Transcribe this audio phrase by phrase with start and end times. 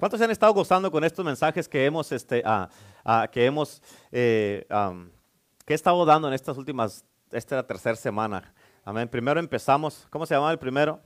[0.00, 2.70] ¿Cuántos se han estado gozando con estos mensajes que hemos, este, ah,
[3.30, 4.66] que hemos, eh,
[5.66, 8.54] que he estado dando en estas últimas, esta es la tercera semana?
[8.82, 9.06] Amén.
[9.10, 11.02] Primero empezamos, ¿cómo se llamaba el primero?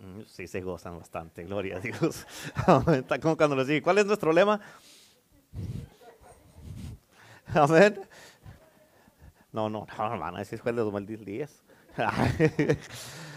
[0.00, 2.26] Mm, sí, se gozan bastante, gloria a Dios.
[2.92, 4.60] Está como cuando les digo, ¿cuál es nuestro lema?
[7.54, 8.02] Amén.
[9.50, 11.62] No, no, no, hermano, ese fue el de 2010.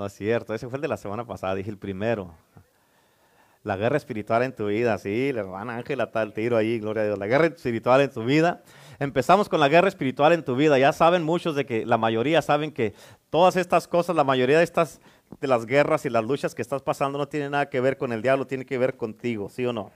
[0.00, 2.32] No es cierto, ese fue el de la semana pasada, dije el primero.
[3.64, 7.02] La guerra espiritual en tu vida, sí, la hermana Ángela está el tiro ahí, gloria
[7.02, 7.18] a Dios.
[7.18, 8.62] La guerra espiritual en tu vida.
[8.98, 10.78] Empezamos con la guerra espiritual en tu vida.
[10.78, 12.94] Ya saben muchos de que, la mayoría saben que
[13.28, 15.02] todas estas cosas, la mayoría de estas,
[15.38, 18.14] de las guerras y las luchas que estás pasando no tienen nada que ver con
[18.14, 19.92] el diablo, tiene que ver contigo, ¿sí o no?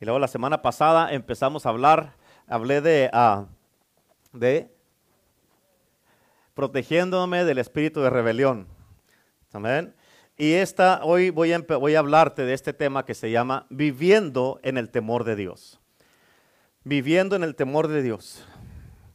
[0.00, 2.14] Y luego la semana pasada empezamos a hablar,
[2.46, 3.44] hablé de, uh,
[4.32, 4.70] de
[6.54, 8.72] protegiéndome del espíritu de rebelión.
[9.54, 9.94] Amén.
[10.36, 14.58] Y esta, hoy voy a, voy a hablarte de este tema que se llama viviendo
[14.64, 15.78] en el temor de Dios.
[16.82, 18.44] Viviendo en el temor de Dios.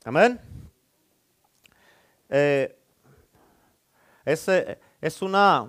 [0.05, 0.39] Amén.
[2.29, 2.79] Eh,
[4.23, 5.67] es, una,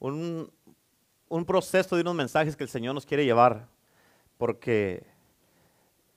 [0.00, 0.52] un,
[1.28, 3.68] un, proceso de unos mensajes que el Señor nos quiere llevar,
[4.38, 5.06] porque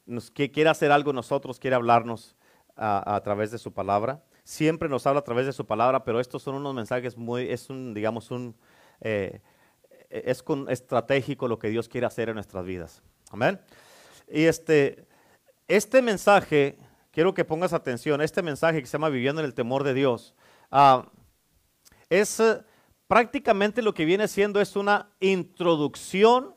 [0.08, 2.36] nos, quiere hacer algo nosotros, quiere hablarnos
[2.76, 6.22] a, a través de su palabra siempre nos habla a través de su palabra, pero
[6.22, 8.56] estos son unos mensajes muy, es un, digamos, un,
[9.02, 9.42] eh,
[10.10, 13.02] es con, estratégico lo que Dios quiere hacer en nuestras vidas.
[13.32, 13.60] Amén.
[14.30, 15.08] Y este,
[15.68, 16.78] este mensaje,
[17.12, 20.36] quiero que pongas atención, este mensaje que se llama Viviendo en el temor de Dios,
[20.72, 21.10] ah,
[22.10, 22.62] es eh,
[23.08, 26.54] prácticamente lo que viene siendo es una introducción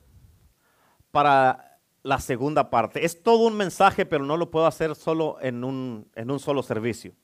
[1.10, 3.06] para la segunda parte.
[3.06, 6.62] Es todo un mensaje, pero no lo puedo hacer solo en un, en un solo
[6.62, 7.14] servicio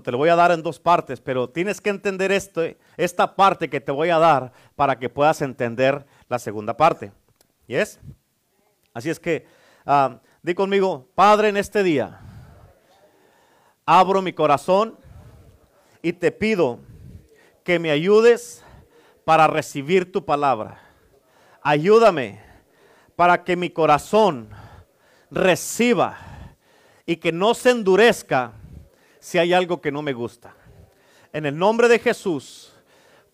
[0.00, 2.62] te lo voy a dar en dos partes, pero tienes que entender esto,
[2.96, 7.12] esta parte que te voy a dar para que puedas entender la segunda parte.
[7.66, 8.00] ¿Yes?
[8.94, 9.46] Así es que,
[9.84, 12.20] uh, di conmigo, Padre, en este día,
[13.84, 14.98] abro mi corazón
[16.00, 16.78] y te pido
[17.64, 18.64] que me ayudes
[19.24, 20.80] para recibir tu palabra.
[21.62, 22.40] Ayúdame
[23.14, 24.48] para que mi corazón
[25.30, 26.16] reciba
[27.06, 28.52] y que no se endurezca
[29.22, 30.52] si hay algo que no me gusta.
[31.32, 32.72] En el nombre de Jesús,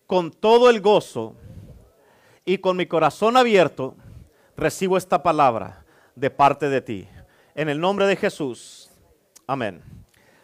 [0.05, 1.35] con todo el gozo
[2.45, 3.95] y con mi corazón abierto,
[4.55, 5.83] recibo esta palabra
[6.13, 7.09] de parte de ti.
[7.55, 8.91] En el nombre de Jesús.
[9.47, 9.81] Amén.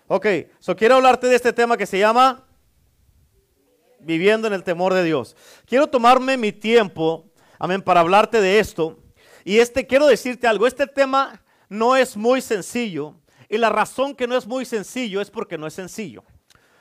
[0.08, 0.26] Ok,
[0.60, 2.44] so quiero hablarte de este tema que se llama
[4.00, 5.36] viviendo en el temor de Dios.
[5.68, 7.30] Quiero tomarme mi tiempo,
[7.60, 8.98] amén, para hablarte de esto.
[9.44, 13.14] Y este, quiero decirte algo, este tema no es muy sencillo.
[13.56, 16.26] Y la razón que no es muy sencillo es porque no es sencillo.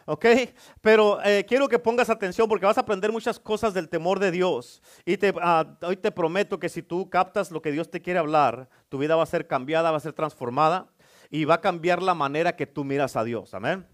[0.06, 0.26] ¿Ok?
[0.80, 4.32] Pero eh, quiero que pongas atención porque vas a aprender muchas cosas del temor de
[4.32, 4.82] Dios.
[5.06, 8.68] Y ah, hoy te prometo que si tú captas lo que Dios te quiere hablar,
[8.88, 10.88] tu vida va a ser cambiada, va a ser transformada
[11.30, 13.54] y va a cambiar la manera que tú miras a Dios.
[13.54, 13.86] Amén.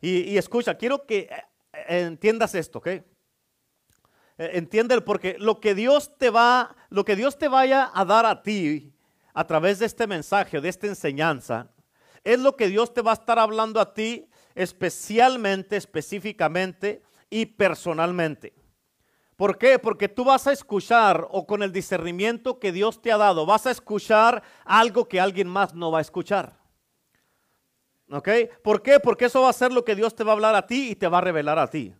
[0.00, 1.40] Y, escucha, quiero que eh,
[1.86, 2.88] entiendas esto, ¿ok?
[2.88, 3.04] Eh,
[4.38, 8.42] entiende porque lo que Dios te va, lo que Dios te vaya a dar a
[8.42, 8.92] ti
[9.34, 11.70] a través de este mensaje, de esta enseñanza,
[12.24, 18.54] es lo que Dios te va a estar hablando a ti especialmente, específicamente y personalmente.
[19.36, 19.78] ¿Por qué?
[19.78, 23.66] Porque tú vas a escuchar o con el discernimiento que Dios te ha dado, vas
[23.66, 26.56] a escuchar algo que alguien más no va a escuchar.
[28.10, 28.28] ¿Ok?
[28.62, 29.00] ¿Por qué?
[29.00, 30.96] Porque eso va a ser lo que Dios te va a hablar a ti y
[30.96, 31.92] te va a revelar a ti.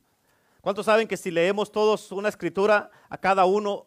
[0.61, 3.87] ¿Cuántos saben que si leemos todos una escritura, a cada uno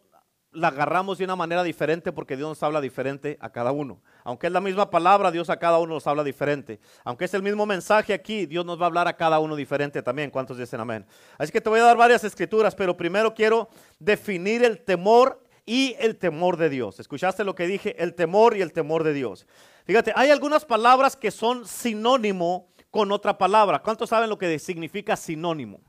[0.52, 4.00] la agarramos de una manera diferente porque Dios nos habla diferente a cada uno.
[4.24, 6.80] Aunque es la misma palabra, Dios a cada uno nos habla diferente.
[7.04, 10.02] Aunque es el mismo mensaje aquí, Dios nos va a hablar a cada uno diferente
[10.02, 10.30] también.
[10.30, 11.06] ¿Cuántos dicen amén?
[11.36, 15.94] Así que te voy a dar varias escrituras, pero primero quiero definir el temor y
[15.98, 16.98] el temor de Dios.
[16.98, 18.02] ¿Escuchaste lo que dije?
[18.02, 19.46] El temor y el temor de Dios.
[19.84, 23.80] Fíjate, hay algunas palabras que son sinónimo con otra palabra.
[23.80, 25.80] ¿Cuántos saben lo que significa sinónimo?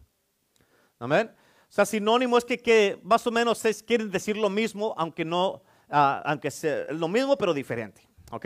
[1.00, 1.32] Amén.
[1.70, 5.62] O sea, sinónimo es que, más o menos es, quieren decir lo mismo, aunque no,
[5.90, 8.02] ah, aunque sea lo mismo, pero diferente.
[8.32, 8.46] ¿Ok?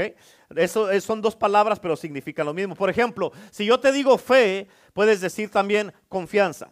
[0.55, 2.75] Eso, son dos palabras, pero significan lo mismo.
[2.75, 6.71] Por ejemplo, si yo te digo fe, puedes decir también confianza.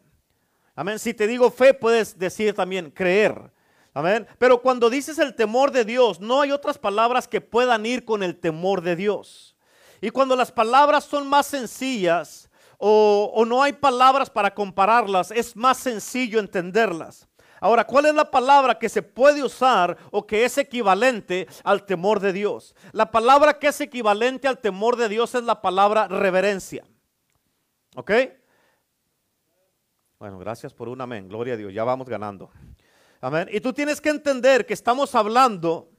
[0.75, 0.99] Amén.
[0.99, 3.51] Si te digo fe, puedes decir también creer.
[3.93, 4.27] Amén.
[4.37, 8.23] Pero cuando dices el temor de Dios, no hay otras palabras que puedan ir con
[8.23, 9.55] el temor de Dios.
[9.99, 12.49] Y cuando las palabras son más sencillas,
[12.83, 17.27] o, no hay palabras para compararlas, es más sencillo entenderlas.
[17.59, 22.19] Ahora, ¿cuál es la palabra que se puede usar o que es equivalente al temor
[22.19, 22.75] de Dios?
[22.91, 26.83] La palabra que es equivalente al temor de Dios es la palabra reverencia.
[27.95, 28.11] ¿Ok?
[30.17, 31.27] Bueno, gracias por un amén.
[31.27, 31.71] Gloria a Dios.
[31.71, 32.49] Ya vamos ganando.
[33.19, 33.47] Amén.
[33.51, 35.91] Y tú tienes que entender que estamos hablando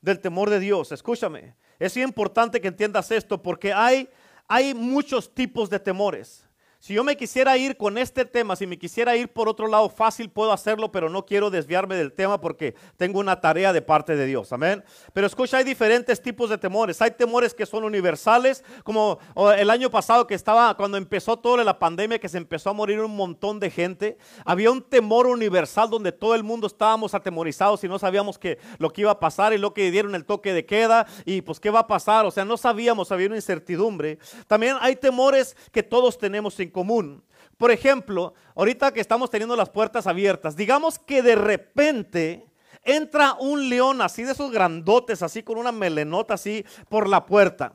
[0.00, 0.92] del temor de Dios.
[0.92, 1.56] Escúchame.
[1.80, 4.08] Es importante que entiendas esto porque hay,
[4.48, 6.43] hay muchos tipos de temores.
[6.84, 9.88] Si yo me quisiera ir con este tema, si me quisiera ir por otro lado,
[9.88, 14.16] fácil puedo hacerlo, pero no quiero desviarme del tema porque tengo una tarea de parte
[14.16, 14.52] de Dios.
[14.52, 14.84] Amén.
[15.14, 17.00] Pero escucha, hay diferentes tipos de temores.
[17.00, 19.18] Hay temores que son universales, como
[19.56, 23.00] el año pasado que estaba, cuando empezó toda la pandemia, que se empezó a morir
[23.00, 24.18] un montón de gente.
[24.44, 28.92] Había un temor universal donde todo el mundo estábamos atemorizados y no sabíamos que, lo
[28.92, 31.70] que iba a pasar y lo que dieron el toque de queda y pues qué
[31.70, 32.26] va a pasar.
[32.26, 34.18] O sea, no sabíamos, había una incertidumbre.
[34.46, 37.24] También hay temores que todos tenemos en común.
[37.56, 42.44] Por ejemplo, ahorita que estamos teniendo las puertas abiertas, digamos que de repente
[42.82, 47.72] entra un león así de esos grandotes, así con una melenota así por la puerta.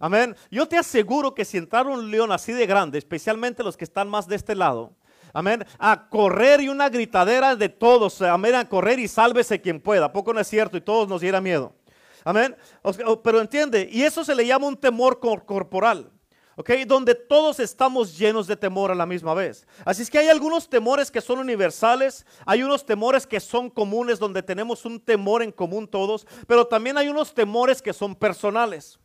[0.00, 0.34] Amén.
[0.50, 4.08] Yo te aseguro que si entrara un león así de grande, especialmente los que están
[4.08, 4.94] más de este lado,
[5.34, 10.10] amén, a correr y una gritadera de todos, amén, a correr y sálvese quien pueda.
[10.10, 11.74] Poco no es cierto y todos nos diera miedo.
[12.24, 12.56] Amén.
[13.22, 16.10] Pero entiende, y eso se le llama un temor corporal.
[16.86, 19.66] Donde todos estamos llenos de temor a la misma vez.
[19.84, 24.18] Así es que hay algunos temores que son universales, hay unos temores que son comunes,
[24.18, 28.98] donde tenemos un temor en común todos, pero también hay unos temores que son personales.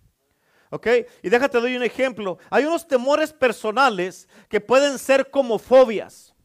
[0.70, 0.88] ¿Ok?
[1.22, 2.38] Y déjate doy un ejemplo.
[2.50, 6.36] Hay unos temores personales que pueden ser como fobias.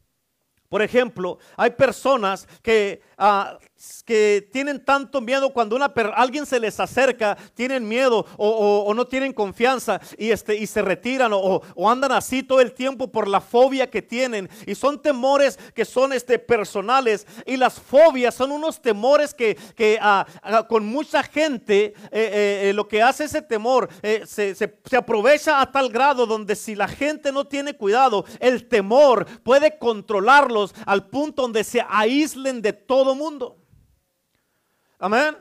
[0.69, 3.59] Por ejemplo, hay personas que ah,
[4.05, 9.33] que tienen tanto miedo cuando una alguien se les acerca, tienen miedo o, no tienen
[9.33, 14.03] confianza y, este, se retiran o, andan así todo el tiempo por la fobia que
[14.03, 14.49] tienen.
[14.67, 17.27] Y son temores que son este, personales.
[17.47, 22.69] Y las fobias son unos temores que, que ah, ah, con mucha gente eh, eh,
[22.69, 23.89] eh, lo que hace ese temor
[24.27, 29.27] se, se aprovecha a tal grado donde si la gente no tiene cuidado, el temor
[29.43, 33.57] puede controlarlos al punto donde se aíslen de todo mundo.
[35.01, 35.37] Amén.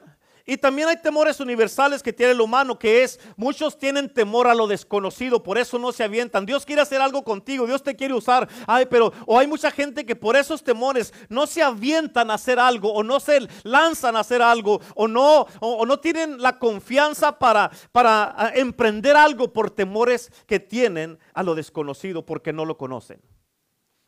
[0.50, 4.56] Y también hay temores universales que tiene el humano, que es, muchos tienen temor a
[4.56, 6.44] lo desconocido, por eso no se avientan.
[6.44, 8.50] Dios quiere hacer algo contigo, Dios te quiere usar.
[8.66, 12.58] Ay, pero, o hay mucha gente que por esos temores no se avientan a hacer
[12.58, 17.38] algo, o no se lanzan a hacer algo, o no, o, no tienen la confianza
[17.38, 22.76] para, para ah, emprender algo por temores que tienen a lo desconocido, porque no lo
[22.76, 23.22] conocen.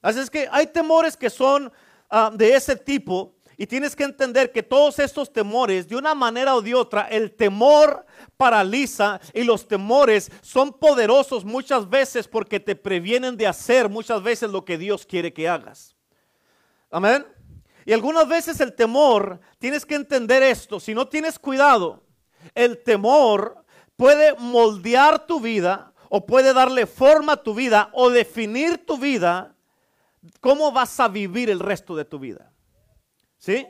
[0.02, 1.72] Así es que hay temores que son
[2.10, 6.56] ah, de ese tipo y tienes que entender que todos estos temores, de una manera
[6.56, 12.76] o de otra, el temor paraliza y los temores son poderosos muchas veces porque te
[12.76, 15.96] previenen de hacer muchas veces lo que Dios quiere que hagas.
[16.90, 17.24] Amén.
[17.86, 22.04] Y algunas veces el temor, tienes que entender esto, si no tienes cuidado,
[22.56, 23.64] el temor
[23.96, 29.54] puede moldear tu vida o puede darle forma a tu vida o definir tu vida,
[30.40, 32.51] cómo vas a vivir el resto de tu vida.
[33.42, 33.68] ¿Sí?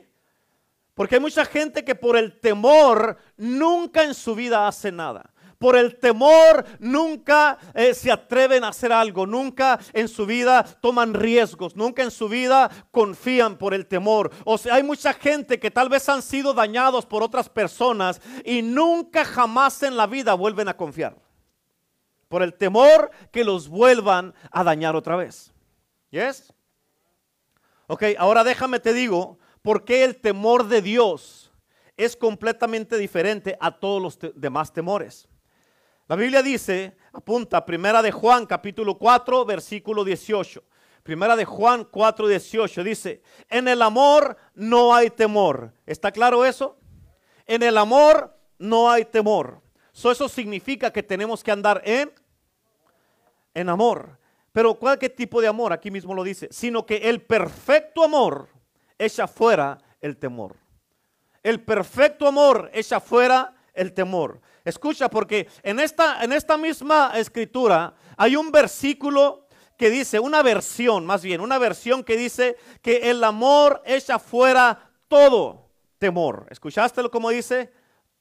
[0.92, 5.32] Porque hay mucha gente que por el temor nunca en su vida hace nada.
[5.56, 11.14] Por el temor nunca eh, se atreven a hacer algo, nunca en su vida toman
[11.14, 14.30] riesgos, nunca en su vida confían por el temor.
[14.44, 18.60] O sea, hay mucha gente que tal vez han sido dañados por otras personas y
[18.60, 21.16] nunca jamás en la vida vuelven a confiar.
[22.28, 25.50] Por el temor que los vuelvan a dañar otra vez.
[26.10, 26.52] ¿Yes?
[27.86, 31.52] Ok, ahora déjame te digo porque el temor de Dios
[31.96, 35.28] es completamente diferente a todos los demás temores.
[36.08, 40.62] La Biblia dice, apunta, primera de Juan capítulo 4, versículo 18.
[41.02, 45.72] Primera de Juan 4, 18 dice, en el amor no hay temor.
[45.86, 46.76] ¿Está claro eso?
[47.46, 49.62] En el amor no hay temor.
[49.92, 52.12] eso significa que tenemos que andar en,
[53.54, 54.18] en amor.
[54.52, 55.72] Pero ¿cuál qué tipo de amor?
[55.72, 56.48] Aquí mismo lo dice.
[56.50, 58.48] Sino que el perfecto amor
[58.98, 60.56] echa fuera el temor.
[61.42, 64.40] El perfecto amor echa fuera el temor.
[64.64, 71.04] Escucha, porque en esta, en esta misma escritura hay un versículo que dice, una versión
[71.04, 76.46] más bien, una versión que dice que el amor echa fuera todo temor.
[76.50, 77.72] ¿Escuchaste lo como dice?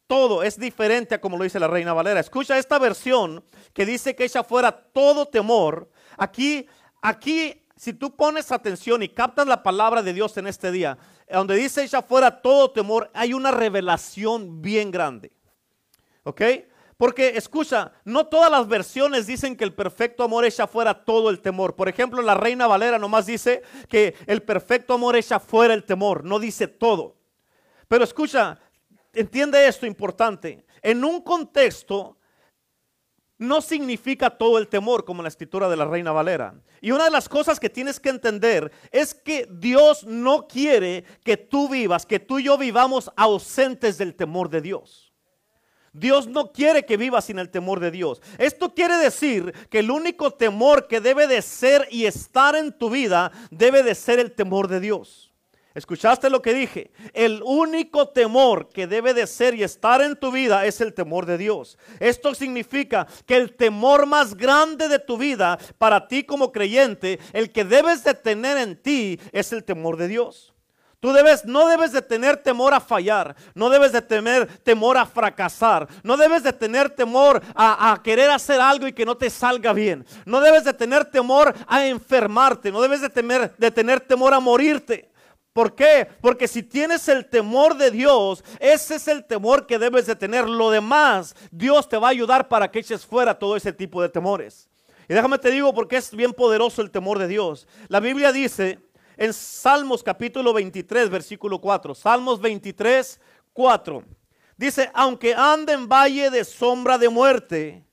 [0.08, 2.20] Todo es diferente a como lo dice la Reina Valera.
[2.20, 5.90] Escucha esta versión que dice que echa fuera todo temor.
[6.18, 6.68] Aquí,
[7.01, 11.56] aquí si tú pones atención y captas la palabra de Dios en este día, donde
[11.56, 15.32] dice ella fuera todo temor, hay una revelación bien grande.
[16.22, 16.44] ¿Ok?
[16.96, 21.42] Porque escucha, no todas las versiones dicen que el perfecto amor echa fuera todo el
[21.42, 21.76] temor.
[21.76, 26.24] Por ejemplo, la Reina Valera nomás dice que el perfecto amor echa fuera el temor,
[26.24, 27.16] no dice todo.
[27.88, 28.60] Pero escucha,
[29.12, 30.68] entiende esto importante.
[30.84, 32.20] En un contexto
[33.41, 36.53] no significa todo el temor como la escritura de la Reina Valera.
[36.79, 41.38] Y una de las cosas que tienes que entender es que Dios no quiere que
[41.38, 45.12] tú vivas, que tú y yo vivamos ausentes del temor de Dios.
[45.91, 48.21] Dios no quiere que vivas sin el temor de Dios.
[48.38, 52.91] Esto quiere decir que el único temor que debe de ser y estar en tu
[52.91, 55.31] vida debe de ser el temor de Dios.
[55.74, 56.92] ¿Escuchaste lo que dije?
[57.13, 61.25] El único temor que debe de ser y estar en tu vida es el temor
[61.25, 61.78] de Dios.
[62.00, 67.51] Esto significa que el temor más grande de tu vida para ti como creyente, el
[67.51, 70.54] que debes de tener en ti es el temor de Dios.
[71.00, 75.06] Tú debes, no debes de tener temor a fallar, no debes de tener temor a
[75.08, 79.32] fracasar, no debes de tener temor a, a, querer hacer algo y que no te
[79.32, 84.01] salga bien, no debes de tener temor a enfermarte, no debes de temer, de tener
[84.01, 85.11] temor a morirte.
[85.53, 86.08] ¿Por qué?
[86.22, 90.48] Porque si tienes el temor de Dios, ese es el temor que debes de tener.
[90.48, 94.10] Lo demás, Dios te va a ayudar para que eches fuera todo ese tipo de
[94.10, 94.70] temores.
[95.10, 97.67] Y déjame te digo porque es bien poderoso el temor de Dios.
[97.89, 98.79] La Biblia dice
[99.17, 101.96] en Salmos capítulo 23, versículo 4.
[101.96, 103.20] Salmos 23,
[103.51, 104.03] 4.
[104.55, 107.84] Dice, aunque ande en valle de sombra de muerte,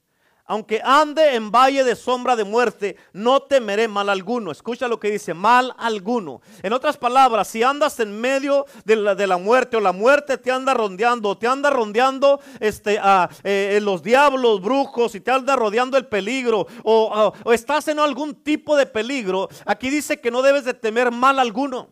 [0.49, 4.51] aunque ande en valle de sombra de muerte, no temeré mal alguno.
[4.51, 6.41] Escucha lo que dice, mal alguno.
[6.63, 10.73] En otras palabras, si andas en medio de la, muerte o la muerte te anda
[10.73, 16.07] rondeando, te anda rondeando este, a, eh, los diablos, brujos, y te anda rodeando el
[16.07, 20.73] peligro, o, o estás en algún tipo de peligro, aquí dice que no debes de
[20.73, 21.91] temer mal alguno.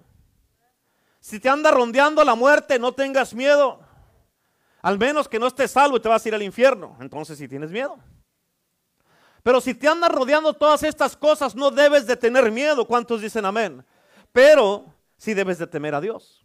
[1.21, 3.81] Si te anda rondeando la muerte, no tengas miedo.
[4.81, 6.97] Al menos que no estés salvo y te vas a ir al infierno.
[7.01, 7.99] Entonces, si tienes miedo.
[9.47, 12.85] Pero si te andan rodeando todas estas cosas, no debes de tener miedo.
[12.85, 13.87] ¿Cuántos dicen amén?
[14.33, 14.87] Pero
[15.17, 16.45] sí debes de temer a Dios.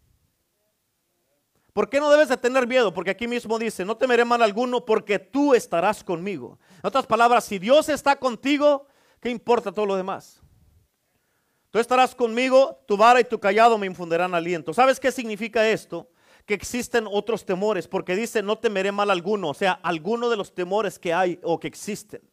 [1.73, 2.93] ¿Por qué no debes de tener miedo?
[2.93, 6.59] Porque aquí mismo dice, no temeré mal alguno porque tú estarás conmigo.
[6.75, 8.85] En otras palabras, si Dios está contigo,
[9.19, 10.39] ¿qué importa todo lo demás?
[11.71, 14.75] Tú estarás conmigo, tu vara y tu callado me infundirán aliento.
[14.75, 16.07] ¿Sabes qué significa esto?
[16.45, 20.53] Que existen otros temores, porque dice, no temeré mal alguno, o sea, alguno de los
[20.53, 22.30] temores que hay o que existen.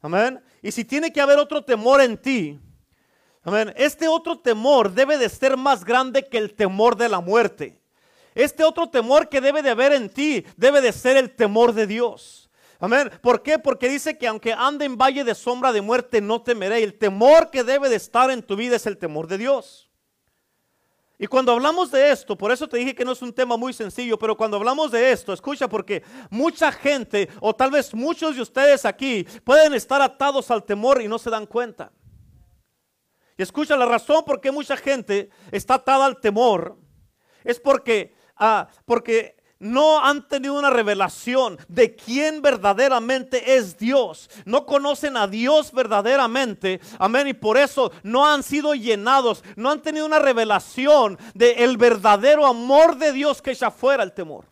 [0.00, 0.40] Amén.
[0.62, 2.58] Y si tiene que haber otro temor en ti,
[3.42, 7.78] amén, este otro temor debe de ser más grande que el temor de la muerte.
[8.34, 11.86] Este otro temor que debe de haber en ti debe de ser el temor de
[11.86, 12.48] Dios.
[12.78, 13.10] Amén.
[13.20, 13.58] ¿Por qué?
[13.58, 16.84] Porque dice que aunque ande en valle de sombra de muerte, no temeré.
[16.84, 19.87] El temor que debe de estar en tu vida es el temor de Dios.
[21.20, 23.72] Y cuando hablamos de esto, por eso te dije que no es un tema muy
[23.72, 28.42] sencillo, pero cuando hablamos de esto, escucha porque mucha gente, o tal vez muchos de
[28.42, 31.90] ustedes aquí, pueden estar atados al temor y no se dan cuenta.
[33.36, 36.78] Y escucha, la razón por qué mucha gente está atada al temor
[37.42, 44.30] es porque, ah, porque no han tenido una revelación de quién verdaderamente es Dios.
[44.44, 46.80] No conocen a Dios verdaderamente.
[46.98, 47.28] Amén.
[47.28, 49.42] Y por eso no han sido llenados.
[49.56, 54.12] No han tenido una revelación del el verdadero amor de Dios que echa fuera el
[54.12, 54.44] temor.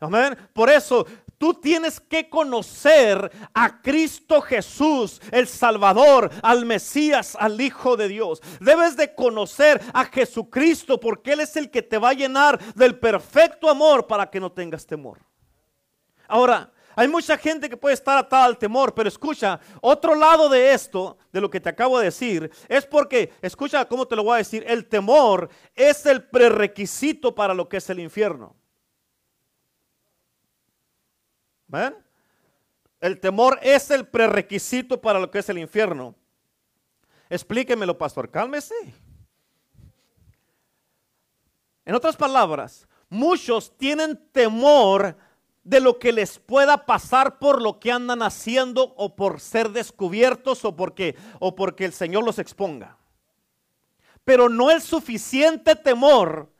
[0.00, 0.36] Amén.
[0.52, 1.06] Por eso
[1.38, 8.40] Tú tienes que conocer a Cristo Jesús, el Salvador, al Mesías, al Hijo de Dios.
[8.60, 12.98] Debes de conocer a Jesucristo porque Él es el que te va a llenar del
[12.98, 15.20] perfecto amor para que no tengas temor.
[16.26, 20.72] Ahora, hay mucha gente que puede estar atada al temor, pero escucha, otro lado de
[20.72, 24.34] esto, de lo que te acabo de decir, es porque, escucha cómo te lo voy
[24.34, 28.54] a decir, el temor es el prerequisito para lo que es el infierno.
[33.00, 36.14] El temor es el prerequisito para lo que es el infierno.
[37.28, 38.74] Explíquemelo, pastor, cálmese.
[41.84, 45.16] En otras palabras, muchos tienen temor
[45.62, 50.64] de lo que les pueda pasar por lo que andan haciendo o por ser descubiertos
[50.64, 52.98] o porque, o porque el Señor los exponga.
[54.24, 56.52] Pero no es suficiente temor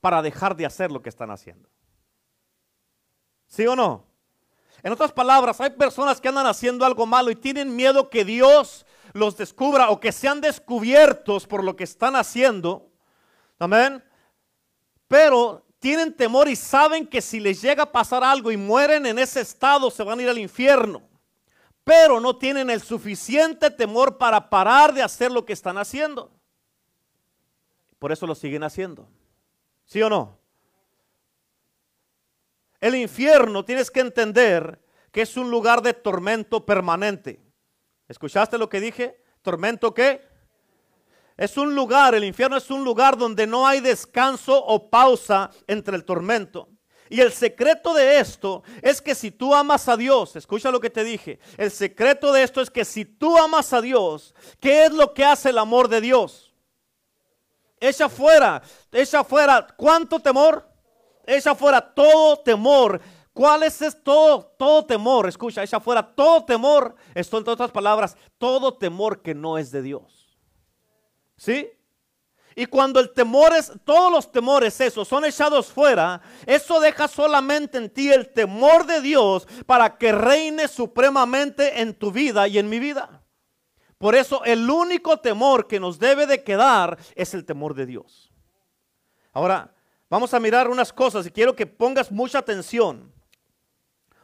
[0.00, 1.68] para dejar de hacer lo que están haciendo.
[3.46, 4.07] ¿Sí o no?
[4.82, 8.86] En otras palabras, hay personas que andan haciendo algo malo y tienen miedo que Dios
[9.12, 12.90] los descubra o que sean descubiertos por lo que están haciendo.
[13.58, 14.04] Amén.
[15.08, 19.18] Pero tienen temor y saben que si les llega a pasar algo y mueren en
[19.18, 21.02] ese estado, se van a ir al infierno.
[21.84, 26.30] Pero no tienen el suficiente temor para parar de hacer lo que están haciendo.
[27.98, 29.08] Por eso lo siguen haciendo.
[29.86, 30.38] ¿Sí o no?
[32.80, 34.80] El infierno tienes que entender
[35.10, 37.40] que es un lugar de tormento permanente.
[38.08, 39.22] ¿Escuchaste lo que dije?
[39.42, 40.26] ¿Tormento qué?
[41.36, 45.96] Es un lugar, el infierno es un lugar donde no hay descanso o pausa entre
[45.96, 46.68] el tormento.
[47.10, 50.90] Y el secreto de esto es que si tú amas a Dios, escucha lo que
[50.90, 54.92] te dije, el secreto de esto es que si tú amas a Dios, ¿qué es
[54.92, 56.52] lo que hace el amor de Dios?
[57.80, 58.60] Echa fuera,
[58.92, 60.67] echa fuera, ¿cuánto temor?
[61.28, 63.00] Echa fuera todo temor.
[63.34, 65.28] ¿Cuál es todo, todo temor?
[65.28, 66.94] Escucha, echa fuera todo temor.
[67.14, 70.38] Esto en otras palabras, todo temor que no es de Dios.
[71.36, 71.70] ¿Sí?
[72.56, 77.78] Y cuando el temor es, todos los temores esos son echados fuera, eso deja solamente
[77.78, 82.68] en ti el temor de Dios para que reine supremamente en tu vida y en
[82.68, 83.22] mi vida.
[83.98, 88.32] Por eso el único temor que nos debe de quedar es el temor de Dios.
[89.32, 89.74] Ahora,
[90.08, 93.12] vamos a mirar unas cosas y quiero que pongas mucha atención,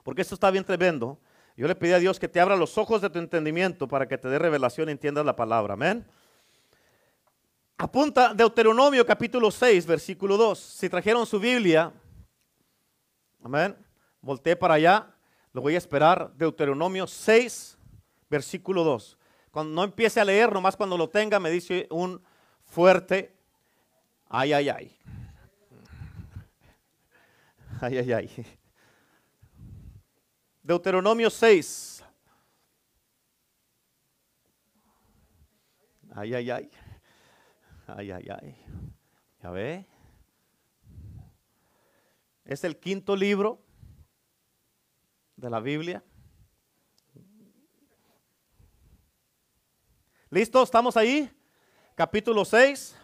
[0.02, 1.18] porque esto está bien tremendo.
[1.56, 4.18] Yo le pedí a Dios que te abra los ojos de tu entendimiento para que
[4.18, 5.74] te dé revelación y entiendas la palabra.
[5.74, 6.04] Amén.
[7.76, 10.58] Apunta Deuteronomio capítulo 6, versículo 2.
[10.58, 11.92] Si trajeron su Biblia,
[13.42, 13.76] amén,
[14.20, 15.14] volteé para allá,
[15.52, 16.32] lo voy a esperar.
[16.36, 17.78] Deuteronomio 6,
[18.28, 19.18] versículo 2.
[19.50, 22.20] Cuando no empiece a leer, nomás cuando lo tenga, me dice un
[22.64, 23.36] fuerte,
[24.28, 24.98] ay, ay, ay.
[27.80, 28.46] Ay, ay, ay.
[30.62, 32.04] Deuteronomio 6.
[36.14, 36.70] Ay, ay, ay.
[37.86, 38.56] Ay, ay, ay.
[39.42, 39.86] ¿Ya ve?
[42.44, 43.60] Es el quinto libro
[45.36, 46.02] de la Biblia.
[50.30, 50.62] ¿Listo?
[50.62, 51.30] ¿Estamos ahí?
[51.94, 52.96] Capítulo 6,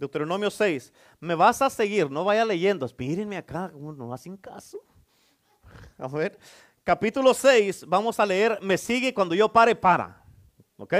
[0.00, 0.92] Deuteronomio 6.
[1.20, 2.86] Me vas a seguir, no vaya leyendo.
[2.86, 4.82] Espírenme acá, no hacen caso.
[5.98, 6.38] A ver,
[6.82, 10.24] capítulo 6, vamos a leer, me sigue cuando yo pare, para.
[10.78, 10.94] ¿Ok?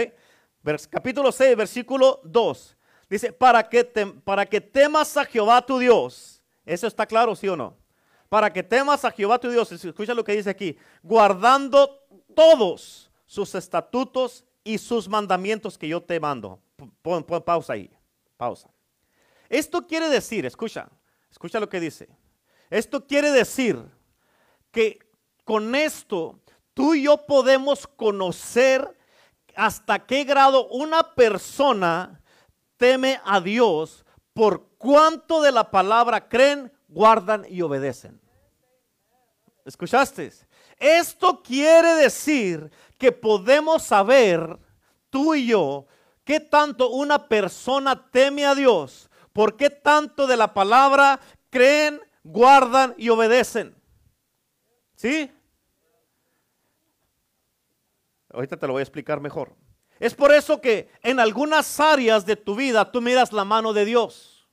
[0.91, 2.77] capítulo 6, versículo 2.
[3.09, 3.83] Dice, para que,
[4.23, 6.43] para que temas a Jehová tu Dios.
[6.67, 7.77] ¿Eso está claro, sí o no?
[8.29, 9.73] Para que temas a Jehová tu Dios.
[9.73, 10.77] Escucha lo que dice aquí.
[11.03, 12.05] Guardando
[12.37, 16.61] todos sus estatutos y sus mandamientos que yo te mando.
[17.03, 17.91] Pon, pausa ahí.
[18.37, 18.69] Pausa.
[19.51, 20.89] Esto quiere decir, escucha,
[21.29, 22.09] escucha lo que dice.
[22.71, 23.85] Esto quiere decir
[24.71, 25.01] que
[25.45, 26.39] con esto
[26.73, 28.97] tú y yo podemos conocer
[29.57, 32.23] hasta qué grado una persona
[32.77, 38.21] teme a Dios por cuanto de la palabra creen, guardan y obedecen.
[39.65, 40.33] ¿Escuchaste?
[40.79, 44.59] Esto quiere decir que podemos saber,
[45.11, 45.87] tú y yo,
[46.25, 52.95] qué tanto una persona teme a Dios, por qué tanto de la palabra creen, guardan
[52.97, 53.75] y obedecen.
[54.97, 55.31] ¿Sí?
[58.33, 59.55] Ahorita te lo voy a explicar mejor.
[59.99, 63.85] Es por eso que en algunas áreas de tu vida tú miras la mano de
[63.85, 64.49] Dios.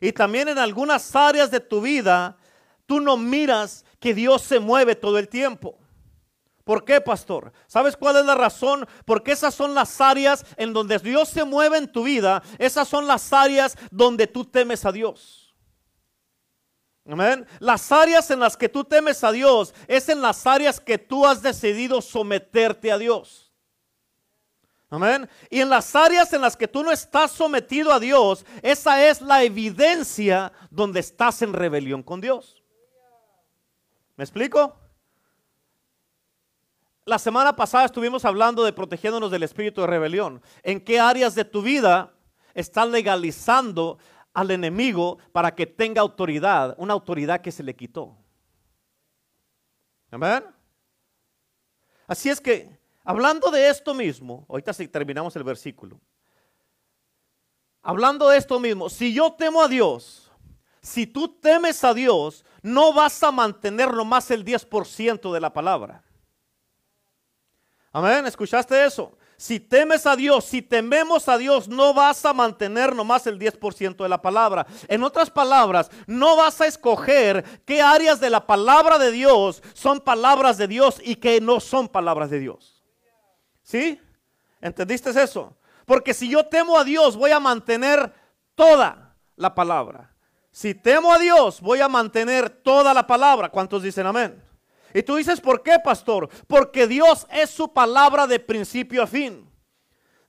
[0.00, 2.38] Y también en algunas áreas de tu vida
[2.86, 5.79] tú no miras que Dios se mueve todo el tiempo.
[6.70, 7.52] ¿Por qué, pastor?
[7.66, 8.86] ¿Sabes cuál es la razón?
[9.04, 12.44] Porque esas son las áreas en donde Dios se mueve en tu vida.
[12.58, 15.52] Esas son las áreas donde tú temes a Dios.
[17.04, 17.44] Amén.
[17.58, 21.26] Las áreas en las que tú temes a Dios es en las áreas que tú
[21.26, 23.52] has decidido someterte a Dios.
[24.90, 25.28] Amén.
[25.50, 29.20] Y en las áreas en las que tú no estás sometido a Dios, esa es
[29.20, 32.62] la evidencia donde estás en rebelión con Dios.
[34.14, 34.79] ¿Me explico?
[37.04, 40.42] La semana pasada estuvimos hablando de protegiéndonos del espíritu de rebelión.
[40.62, 42.12] ¿En qué áreas de tu vida
[42.54, 43.98] estás legalizando
[44.32, 48.16] al enemigo para que tenga autoridad, una autoridad que se le quitó?
[50.10, 50.44] Amén.
[52.06, 56.00] Así es que Hablando de esto mismo, ahorita terminamos el versículo.
[57.82, 60.30] Hablando de esto mismo, si yo temo a Dios,
[60.82, 66.04] si tú temes a Dios, no vas a mantener nomás el 10% de la palabra.
[67.92, 69.16] Amén, ¿escuchaste eso?
[69.36, 73.96] Si temes a Dios, si tememos a Dios, no vas a mantener nomás el 10%
[74.02, 74.66] de la palabra.
[74.86, 80.00] En otras palabras, no vas a escoger qué áreas de la palabra de Dios son
[80.00, 82.84] palabras de Dios y qué no son palabras de Dios.
[83.62, 83.98] ¿Sí?
[84.60, 85.56] ¿Entendiste eso?
[85.86, 88.12] Porque si yo temo a Dios, voy a mantener
[88.54, 90.14] toda la palabra.
[90.50, 93.48] Si temo a Dios, voy a mantener toda la palabra.
[93.48, 94.49] ¿Cuántos dicen amén?
[94.94, 96.28] Y tú dices, ¿por qué, pastor?
[96.46, 99.50] Porque Dios es su palabra de principio a fin.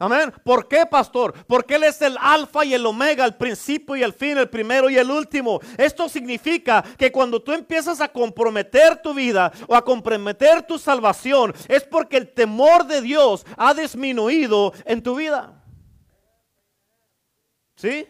[0.01, 0.33] Amén.
[0.43, 1.31] ¿Por qué, pastor?
[1.45, 4.89] Porque Él es el alfa y el omega, el principio y el fin, el primero
[4.89, 5.59] y el último.
[5.77, 11.53] Esto significa que cuando tú empiezas a comprometer tu vida o a comprometer tu salvación,
[11.67, 15.63] es porque el temor de Dios ha disminuido en tu vida.
[17.75, 18.07] ¿Sí?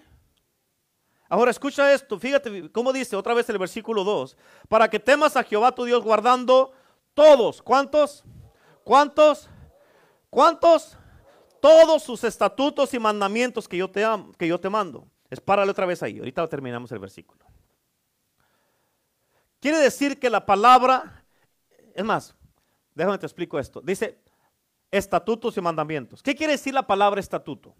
[1.31, 4.35] Ahora escucha esto, fíjate cómo dice otra vez el versículo 2,
[4.67, 6.73] para que temas a Jehová tu Dios guardando
[7.13, 8.25] todos, ¿cuántos?
[8.83, 9.49] ¿Cuántos?
[10.29, 10.97] ¿Cuántos?
[11.61, 14.05] Todos sus estatutos y mandamientos que yo te,
[14.37, 15.07] que yo te mando.
[15.29, 17.45] Espárale otra vez ahí, ahorita terminamos el versículo.
[19.61, 21.23] Quiere decir que la palabra,
[21.95, 22.35] es más,
[22.93, 23.79] déjame te explico esto.
[23.79, 24.19] Dice
[24.91, 26.21] estatutos y mandamientos.
[26.21, 27.73] ¿Qué quiere decir la palabra estatuto?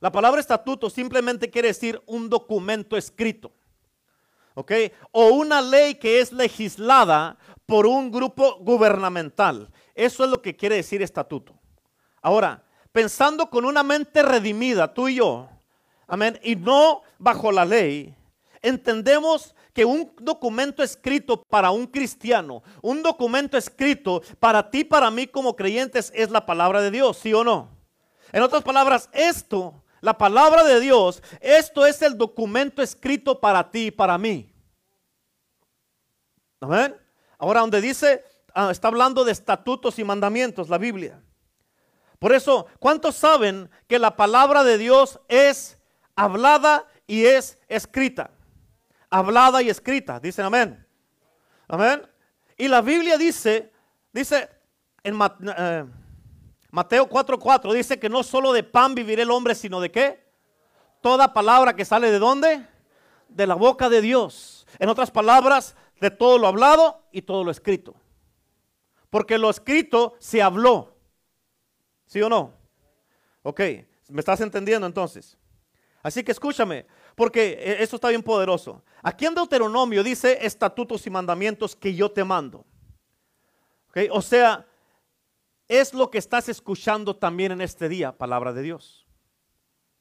[0.00, 3.52] La palabra estatuto simplemente quiere decir un documento escrito.
[4.54, 4.72] ¿Ok?
[5.12, 9.70] O una ley que es legislada por un grupo gubernamental.
[9.94, 11.54] Eso es lo que quiere decir estatuto.
[12.22, 15.48] Ahora, pensando con una mente redimida, tú y yo,
[16.06, 18.14] amén, y no bajo la ley,
[18.62, 25.26] entendemos que un documento escrito para un cristiano, un documento escrito para ti, para mí
[25.26, 27.68] como creyentes, es la palabra de Dios, ¿sí o no?
[28.32, 33.86] En otras palabras, esto la palabra de Dios, esto es el documento escrito para ti
[33.86, 34.48] y para mí.
[36.60, 36.96] Amén.
[37.36, 38.22] Ahora donde dice,
[38.54, 41.20] ah, está hablando de estatutos y mandamientos, la Biblia.
[42.20, 45.76] Por eso, ¿cuántos saben que la palabra de Dios es
[46.14, 48.30] hablada y es escrita?
[49.10, 50.86] Hablada y escrita, dicen amén.
[51.66, 52.00] Amén.
[52.56, 53.72] Y la Biblia dice,
[54.12, 54.48] dice
[55.02, 55.84] en eh,
[56.76, 60.26] Mateo 4:4 dice que no solo de pan vivirá el hombre, sino de qué?
[61.00, 62.66] Toda palabra que sale de dónde?
[63.30, 64.66] De la boca de Dios.
[64.78, 67.94] En otras palabras, de todo lo hablado y todo lo escrito.
[69.08, 70.94] Porque lo escrito se habló.
[72.04, 72.52] ¿Sí o no?
[73.42, 73.60] Ok,
[74.10, 75.38] ¿me estás entendiendo entonces?
[76.02, 76.84] Así que escúchame,
[77.14, 78.82] porque e, esto está bien poderoso.
[79.02, 82.66] Aquí en Deuteronomio dice estatutos y mandamientos que yo te mando.
[83.88, 84.66] Okay, o sea,
[85.68, 89.06] es lo que estás escuchando también en este día, palabra de Dios.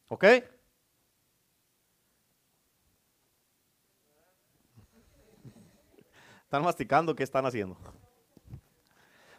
[0.07, 0.23] ¿Ok?
[6.43, 7.77] Están masticando, ¿qué están haciendo?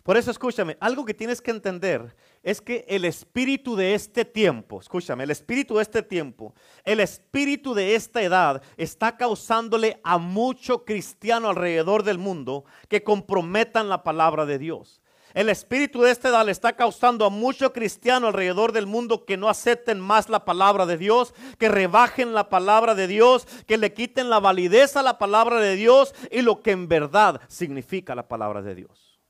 [0.02, 4.80] Por eso escúchame, algo que tienes que entender es que el espíritu de este tiempo,
[4.80, 10.84] escúchame, el espíritu de este tiempo, el espíritu de esta edad está causándole a mucho
[10.84, 15.00] cristiano alrededor del mundo que comprometan la palabra de Dios.
[15.36, 19.36] El espíritu de esta edad le está causando a muchos cristianos alrededor del mundo que
[19.36, 23.92] no acepten más la palabra de Dios, que rebajen la palabra de Dios, que le
[23.92, 28.26] quiten la validez a la palabra de Dios y lo que en verdad significa la
[28.26, 29.20] palabra de Dios.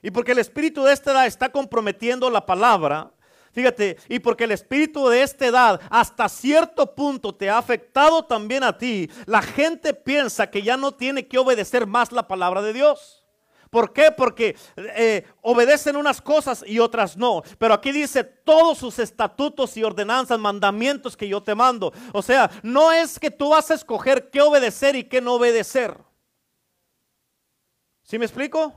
[0.00, 3.12] Y porque el espíritu de esta edad está comprometiendo la palabra,
[3.52, 8.62] Fíjate, y porque el espíritu de esta edad hasta cierto punto te ha afectado también
[8.62, 12.72] a ti, la gente piensa que ya no tiene que obedecer más la palabra de
[12.72, 13.17] Dios.
[13.70, 14.10] ¿Por qué?
[14.10, 17.42] Porque eh, obedecen unas cosas y otras no.
[17.58, 21.92] Pero aquí dice todos sus estatutos y ordenanzas, mandamientos que yo te mando.
[22.12, 25.98] O sea, no es que tú vas a escoger qué obedecer y qué no obedecer.
[28.02, 28.72] ¿Sí me explico?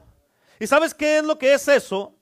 [0.59, 2.13] ¿Y sabes qué es lo que es eso?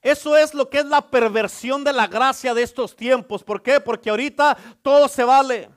[0.00, 3.42] Eso es lo que es la perversión de la gracia de estos tiempos.
[3.42, 3.80] ¿Por qué?
[3.80, 5.70] Porque ahorita todo se vale.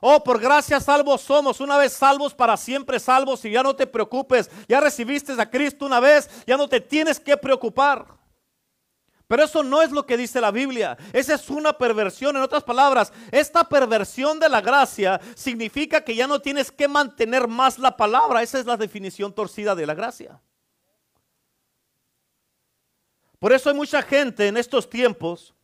[0.00, 3.86] Oh, por gracia salvos somos, una vez salvos para siempre salvos y ya no te
[3.86, 8.06] preocupes, ya recibiste a Cristo una vez, ya no te tienes que preocupar.
[9.30, 10.98] Pero eso no es lo que dice la Biblia.
[11.12, 12.34] Esa es una perversión.
[12.34, 17.46] En otras palabras, esta perversión de la gracia significa que ya no tienes que mantener
[17.46, 18.42] más la palabra.
[18.42, 20.40] Esa es la definición torcida de la gracia.
[23.38, 25.54] Por eso hay mucha gente en estos tiempos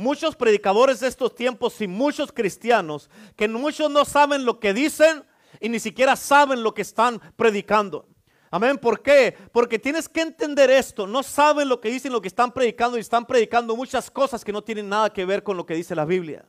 [0.00, 5.24] muchos predicadores de estos tiempos y muchos cristianos que muchos no saben lo que dicen
[5.60, 8.08] y ni siquiera saben lo que están predicando.
[8.50, 8.78] Amén.
[8.78, 9.36] ¿Por qué?
[9.52, 11.06] Porque tienes que entender esto.
[11.06, 14.52] No saben lo que dicen, lo que están predicando y están predicando muchas cosas que
[14.52, 16.44] no tienen nada que ver con lo que dice la Biblia.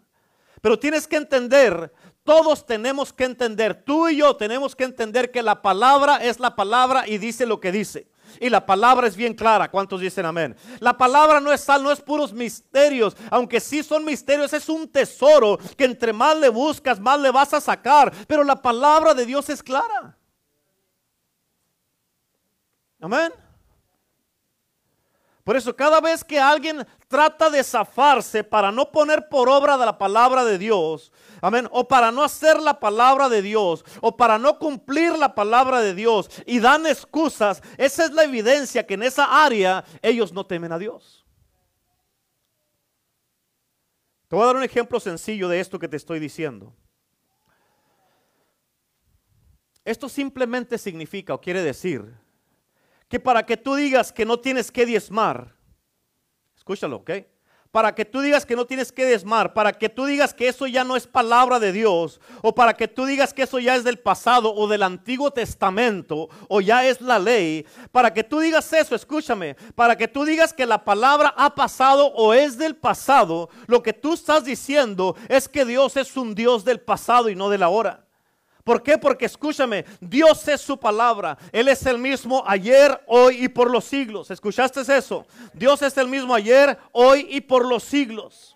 [0.61, 1.91] Pero tienes que entender,
[2.23, 6.55] todos tenemos que entender, tú y yo tenemos que entender que la palabra es la
[6.55, 8.07] palabra y dice lo que dice.
[8.39, 9.70] Y la palabra es bien clara.
[9.70, 10.56] ¿Cuántos dicen amén?
[10.80, 13.15] La palabra no es sal, no es puros misterios.
[13.30, 17.54] Aunque sí son misterios, es un tesoro que entre más le buscas, más le vas
[17.54, 18.13] a sacar.
[18.28, 20.17] Pero la palabra de Dios es clara.
[23.00, 23.32] Amén.
[25.43, 29.97] Por eso cada vez que alguien trata de zafarse para no poner por obra la
[29.97, 34.60] palabra de Dios, amén, o para no hacer la palabra de Dios, o para no
[34.60, 39.43] cumplir la palabra de Dios y dan excusas, esa es la evidencia que en esa
[39.43, 41.25] área ellos no temen a Dios.
[44.27, 46.73] Te voy a dar un ejemplo sencillo de esto que te estoy diciendo.
[49.84, 52.20] Esto simplemente significa o quiere decir
[53.12, 55.54] que para que tú digas que no tienes que diezmar,
[56.56, 57.12] escúchalo, ¿ok?
[57.71, 60.67] para que tú digas que no tienes que desmar, para que tú digas que eso
[60.67, 63.84] ya no es palabra de Dios, o para que tú digas que eso ya es
[63.84, 68.71] del pasado o del Antiguo Testamento, o ya es la ley, para que tú digas
[68.74, 73.50] eso, escúchame, para que tú digas que la palabra ha pasado o es del pasado,
[73.67, 77.50] lo que tú estás diciendo es que Dios es un Dios del pasado y no
[77.50, 78.06] de la hora.
[78.63, 78.97] ¿Por qué?
[78.97, 81.38] Porque escúchame, Dios es su palabra.
[81.52, 84.32] Él es el mismo ayer, hoy y por los siglos.
[84.32, 85.26] ¿Escuchaste eso?
[85.54, 88.56] Dios es el mismo ayer, hoy y por los siglos.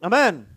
[0.00, 0.48] Amén.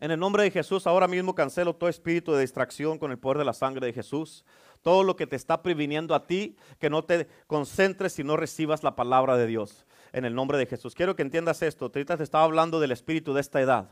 [0.00, 3.38] En el nombre de Jesús, ahora mismo cancelo todo espíritu de distracción con el poder
[3.38, 4.44] de la sangre de Jesús.
[4.82, 8.84] Todo lo que te está previniendo a ti, que no te concentres y no recibas
[8.84, 9.86] la palabra de Dios.
[10.12, 10.94] En el nombre de Jesús.
[10.94, 11.86] Quiero que entiendas esto.
[11.86, 13.90] Ahorita te estaba hablando del espíritu de esta edad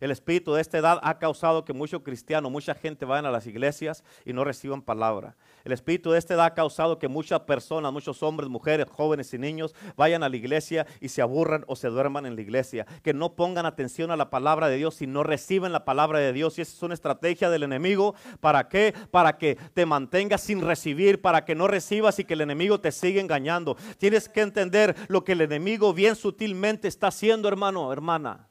[0.00, 3.46] el espíritu de esta edad ha causado que muchos cristianos, mucha gente vayan a las
[3.46, 5.36] iglesias y no reciban palabra.
[5.62, 9.38] El espíritu de esta edad ha causado que muchas personas, muchos hombres, mujeres, jóvenes y
[9.38, 12.86] niños vayan a la iglesia y se aburran o se duerman en la iglesia.
[13.02, 16.32] Que no pongan atención a la palabra de Dios y no reciben la palabra de
[16.32, 16.58] Dios.
[16.58, 18.14] Y esa es una estrategia del enemigo.
[18.40, 18.94] ¿Para qué?
[19.10, 22.90] Para que te mantengas sin recibir, para que no recibas y que el enemigo te
[22.90, 23.76] siga engañando.
[23.98, 28.49] Tienes que entender lo que el enemigo bien sutilmente está haciendo, hermano, hermana.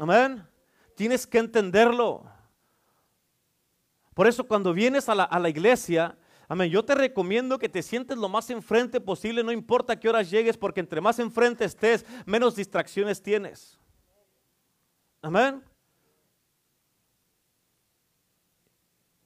[0.00, 0.42] Amén.
[0.96, 2.24] Tienes que entenderlo.
[4.14, 6.16] Por eso cuando vienes a la, iglesia,
[6.48, 10.30] amén, yo te recomiendo que te sientes lo más enfrente posible, no importa qué horas
[10.30, 13.78] llegues, porque entre más enfrente estés, menos distracciones tienes.
[15.20, 15.62] Amén.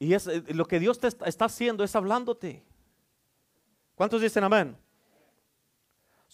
[0.01, 2.65] Y es, eh, lo que Dios te está haciendo es hablándote.
[3.95, 4.77] ¿Cuántos dicen amén?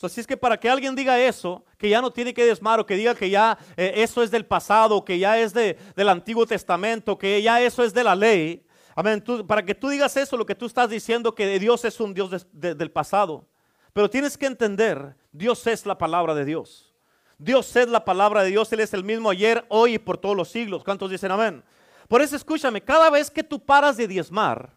[0.03, 2.87] Así es que para que alguien diga eso, que ya no tiene que desmar o
[2.87, 6.47] que diga que ya eh, eso es del pasado, que ya es de, del Antiguo
[6.47, 8.65] Testamento, que ya eso es de la ley.
[8.97, 9.23] Amén.
[9.47, 12.47] para que tú digas eso, lo que tú estás diciendo, que Dios es un Dios
[12.53, 13.47] del pasado.
[13.93, 16.95] Pero tienes que entender, Dios es la palabra de Dios.
[17.39, 18.73] Dios es la palabra de Dios.
[18.73, 20.85] Él es el mismo ayer, hoy y por todos los siglos.
[20.85, 21.63] ¿Cuántos dicen amén?
[22.09, 24.77] Por eso escúchame, cada vez que tú paras de diezmar,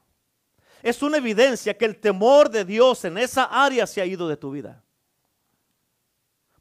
[0.82, 4.38] es una evidencia que el temor de Dios en esa área se ha ido de
[4.38, 4.84] tu vida.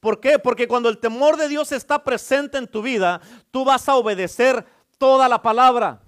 [0.03, 0.37] ¿Por qué?
[0.41, 3.21] Porque cuando el temor de Dios está presente en tu vida,
[3.53, 4.67] tú vas a obedecer
[4.99, 6.03] toda la palabra.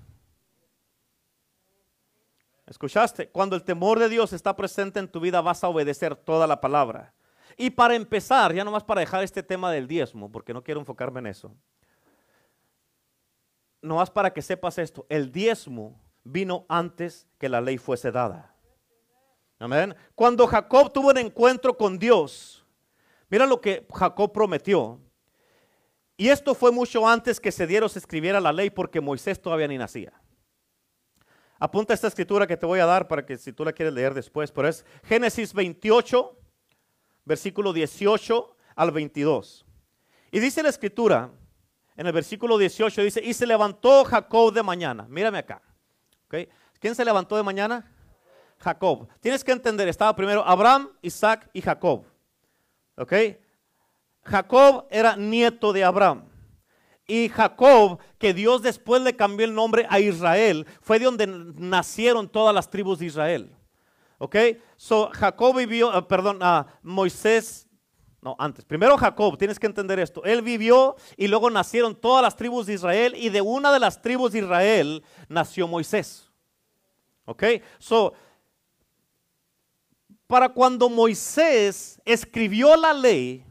[2.66, 3.28] ¿Escuchaste?
[3.28, 6.60] Cuando el temor de Dios está presente en tu vida, vas a obedecer toda la
[6.60, 7.14] palabra.
[7.56, 11.20] Y para empezar, ya nomás para dejar este tema del diezmo, porque no quiero enfocarme
[11.20, 11.54] en eso.
[13.80, 18.56] Nomás para que sepas esto, el diezmo vino antes que la ley fuese dada.
[19.60, 19.94] Amén.
[20.16, 22.63] Cuando Jacob tuvo un encuentro con Dios,
[23.34, 25.00] Mira lo que Jacob prometió.
[26.16, 29.42] Y esto fue mucho antes que se diera o se escribiera la ley porque Moisés
[29.42, 30.12] todavía ni nacía.
[31.58, 34.14] Apunta esta escritura que te voy a dar para que si tú la quieres leer
[34.14, 36.38] después, pero es Génesis 28,
[37.24, 39.66] versículo 18 al 22.
[40.30, 41.32] Y dice la escritura,
[41.96, 45.08] en el versículo 18 dice, y se levantó Jacob de mañana.
[45.08, 45.60] Mírame acá.
[46.78, 47.92] ¿Quién se levantó de mañana?
[48.60, 49.08] Jacob.
[49.18, 52.13] Tienes que entender, estaba primero Abraham, Isaac y Jacob.
[52.96, 53.12] ¿Ok?
[54.24, 56.24] Jacob era nieto de Abraham.
[57.06, 62.28] Y Jacob, que Dios después le cambió el nombre a Israel, fue de donde nacieron
[62.28, 63.54] todas las tribus de Israel.
[64.18, 64.36] ¿Ok?
[64.76, 67.68] So, Jacob vivió, uh, perdón, uh, Moisés,
[68.22, 68.64] no, antes.
[68.64, 70.24] Primero Jacob, tienes que entender esto.
[70.24, 74.00] Él vivió y luego nacieron todas las tribus de Israel y de una de las
[74.00, 76.30] tribus de Israel nació Moisés.
[77.26, 77.44] ¿Ok?
[77.78, 78.14] So,
[80.34, 83.44] para cuando Moisés escribió la ley,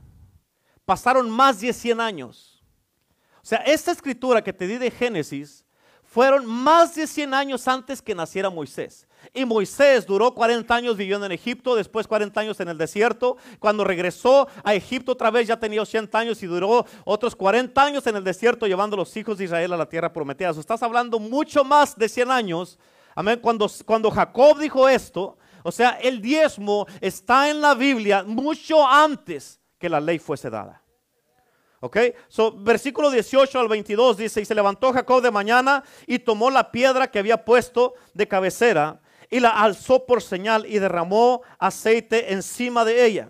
[0.83, 2.61] pasaron más de 100 años.
[3.41, 5.63] O sea, esta escritura que te di de Génesis
[6.03, 9.07] fueron más de 100 años antes que naciera Moisés.
[9.33, 13.37] Y Moisés duró 40 años viviendo en Egipto, después 40 años en el desierto.
[13.59, 18.05] Cuando regresó a Egipto otra vez ya tenía 80 años y duró otros 40 años
[18.07, 20.49] en el desierto llevando a los hijos de Israel a la tierra prometida.
[20.49, 22.77] estás hablando mucho más de 100 años.
[23.15, 23.39] Amén.
[23.41, 29.59] Cuando, cuando Jacob dijo esto, o sea, el diezmo está en la Biblia mucho antes
[29.79, 30.81] que la ley fuese dada.
[31.79, 31.97] ¿Ok?
[32.29, 36.71] So, versículo 18 al 22 dice, y se levantó Jacob de mañana y tomó la
[36.71, 42.85] piedra que había puesto de cabecera y la alzó por señal y derramó aceite encima
[42.85, 43.29] de ella.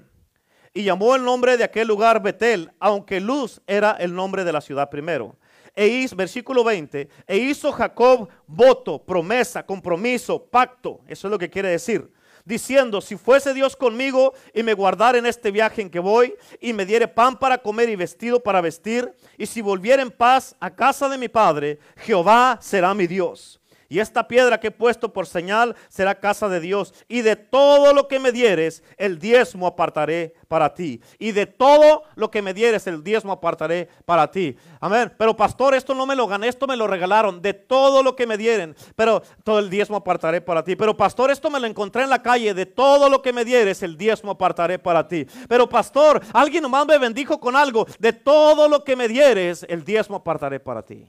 [0.71, 4.61] Y llamó el nombre de aquel lugar Betel, aunque Luz era el nombre de la
[4.61, 5.35] ciudad primero.
[5.75, 11.01] E hizo, versículo 20, e hizo Jacob voto, promesa, compromiso, pacto.
[11.07, 12.11] Eso es lo que quiere decir
[12.45, 16.73] diciendo, si fuese Dios conmigo y me guardara en este viaje en que voy y
[16.73, 20.69] me diere pan para comer y vestido para vestir, y si volviera en paz a
[20.69, 23.59] casa de mi padre, Jehová será mi Dios.
[23.93, 26.95] Y esta piedra que he puesto por señal será casa de Dios.
[27.07, 30.99] Y de todo lo que me dieres, el diezmo apartaré para ti.
[31.19, 34.57] Y de todo lo que me dieres, el diezmo apartaré para ti.
[34.79, 35.13] Amén.
[35.15, 37.39] Pero pastor, esto no me lo gané, esto me lo regalaron.
[37.39, 40.75] De todo lo que me dieren, pero todo el diezmo apartaré para ti.
[40.75, 42.55] Pero pastor, esto me lo encontré en la calle.
[42.55, 45.27] De todo lo que me dieres, el diezmo apartaré para ti.
[45.47, 47.85] Pero pastor, alguien nomás me bendijo con algo.
[47.99, 51.07] De todo lo que me dieres, el diezmo apartaré para ti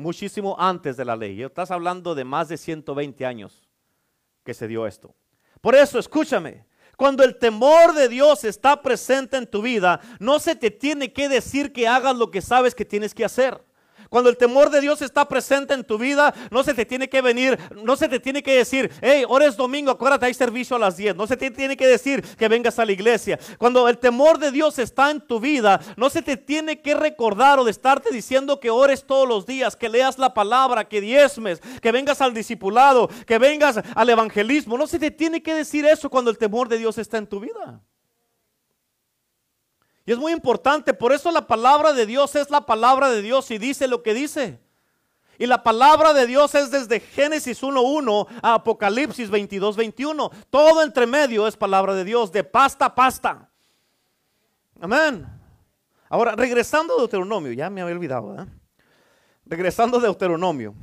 [0.00, 1.42] muchísimo antes de la ley.
[1.42, 3.68] Estás hablando de más de 120 años
[4.44, 5.14] que se dio esto.
[5.60, 6.64] Por eso, escúchame,
[6.96, 11.28] cuando el temor de Dios está presente en tu vida, no se te tiene que
[11.28, 13.62] decir que hagas lo que sabes que tienes que hacer.
[14.10, 17.22] Cuando el temor de Dios está presente en tu vida, no se te tiene que
[17.22, 20.80] venir, no se te tiene que decir, hey, ahora es domingo, acuérdate, hay servicio a
[20.80, 21.14] las 10.
[21.14, 23.38] No se te tiene que decir que vengas a la iglesia.
[23.56, 27.60] Cuando el temor de Dios está en tu vida, no se te tiene que recordar
[27.60, 31.60] o de estarte diciendo que ores todos los días, que leas la palabra, que diezmes,
[31.80, 34.76] que vengas al discipulado, que vengas al evangelismo.
[34.76, 37.38] No se te tiene que decir eso cuando el temor de Dios está en tu
[37.38, 37.80] vida.
[40.06, 43.50] Y es muy importante, por eso la palabra de Dios es la palabra de Dios
[43.50, 44.58] y dice lo que dice.
[45.38, 50.30] Y la palabra de Dios es desde Génesis 1.1 a Apocalipsis 22.21.
[50.50, 53.50] Todo entre medio es palabra de Dios, de pasta a pasta.
[54.80, 55.26] Amén.
[56.10, 58.38] Ahora, regresando a Deuteronomio, ya me había olvidado.
[58.42, 58.46] ¿eh?
[59.46, 60.74] Regresando a Deuteronomio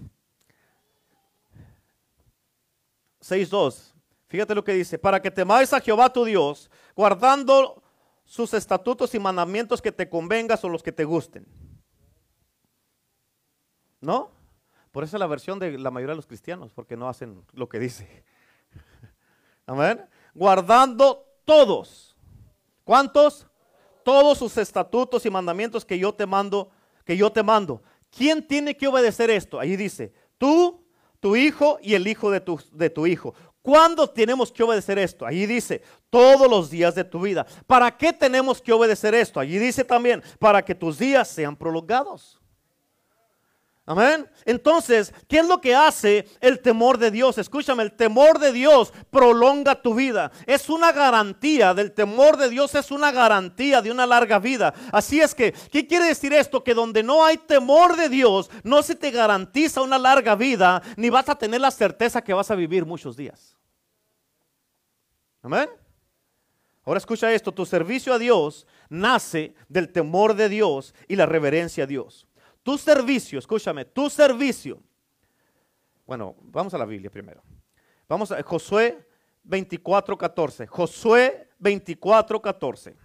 [3.21, 3.93] 6.2.
[4.27, 7.84] Fíjate lo que dice, para que temáis a Jehová tu Dios, guardando
[8.27, 11.47] sus estatutos y mandamientos que te convengas o los que te gusten.
[14.01, 14.31] ¿No?
[14.91, 17.69] Por eso es la versión de la mayoría de los cristianos, porque no hacen lo
[17.69, 18.25] que dice.
[19.65, 20.05] Amén.
[20.33, 22.17] Guardando todos.
[22.83, 23.47] ¿Cuántos?
[24.03, 26.69] Todos sus estatutos y mandamientos que yo te mando,
[27.05, 27.81] que yo te mando.
[28.09, 29.59] ¿Quién tiene que obedecer esto?
[29.59, 30.85] Allí dice, tú,
[31.21, 33.33] tu hijo y el hijo de tu, de tu hijo.
[33.67, 35.25] ¿Cuándo tenemos que obedecer esto?
[35.25, 37.45] Allí dice, todos los días de tu vida.
[37.65, 39.41] ¿Para qué tenemos que obedecer esto?
[39.41, 42.39] Allí dice también, para que tus días sean prolongados.
[43.86, 44.25] Amén.
[44.45, 47.38] Entonces, ¿qué es lo que hace el temor de Dios?
[47.38, 50.32] Escúchame, el temor de Dios prolonga tu vida.
[50.45, 54.73] Es una garantía del temor de Dios, es una garantía de una larga vida.
[54.93, 56.63] Así es que, ¿qué quiere decir esto?
[56.63, 61.10] Que donde no hay temor de Dios, no se te garantiza una larga vida, ni
[61.10, 63.57] vas a tener la certeza que vas a vivir muchos días.
[65.47, 65.69] Amén.
[66.83, 71.86] Ahora escucha esto, tu servicio a Dios nace del temor de Dios y la reverencia
[71.86, 72.27] a Dios.
[72.63, 74.83] Tu servicio, escúchame, tu servicio.
[76.05, 77.41] Bueno, vamos a la Biblia primero.
[78.10, 79.07] Vamos a Josué
[79.43, 80.67] 24, 14.
[80.67, 82.97] Josué 24, 14.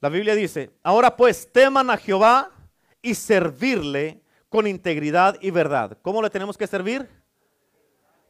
[0.00, 2.50] La Biblia dice, ahora pues teman a Jehová
[3.02, 5.98] y servirle con integridad y verdad.
[6.00, 7.17] ¿Cómo le tenemos que servir?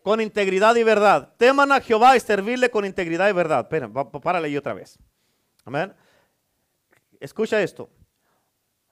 [0.02, 1.34] Con integridad y verdad.
[1.36, 3.60] Teman a Jehová y servirle con integridad y verdad.
[3.60, 4.98] Espera, párale ahí otra vez.
[5.64, 5.94] Amén.
[7.20, 7.90] Escucha esto.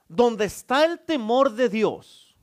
[0.08, 2.36] Donde está el temor de Dios,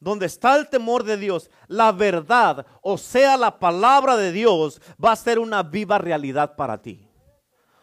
[0.00, 5.12] donde está el temor de Dios, la verdad, o sea, la palabra de Dios, va
[5.12, 7.08] a ser una viva realidad para ti.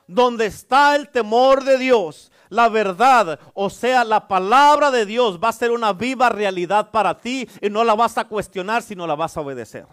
[0.08, 5.50] Donde está el temor de Dios, la verdad, o sea, la palabra de Dios va
[5.50, 9.16] a ser una viva realidad para ti y no la vas a cuestionar, sino la
[9.16, 9.88] vas a obedecer.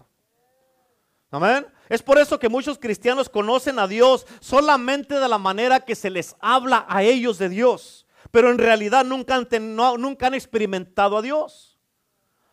[1.33, 1.67] Amén.
[1.89, 6.11] Es por eso que muchos cristianos conocen a Dios solamente de la manera que se
[6.11, 8.07] les habla a ellos de Dios.
[8.31, 11.79] Pero en realidad nunca han, experimentado a Dios.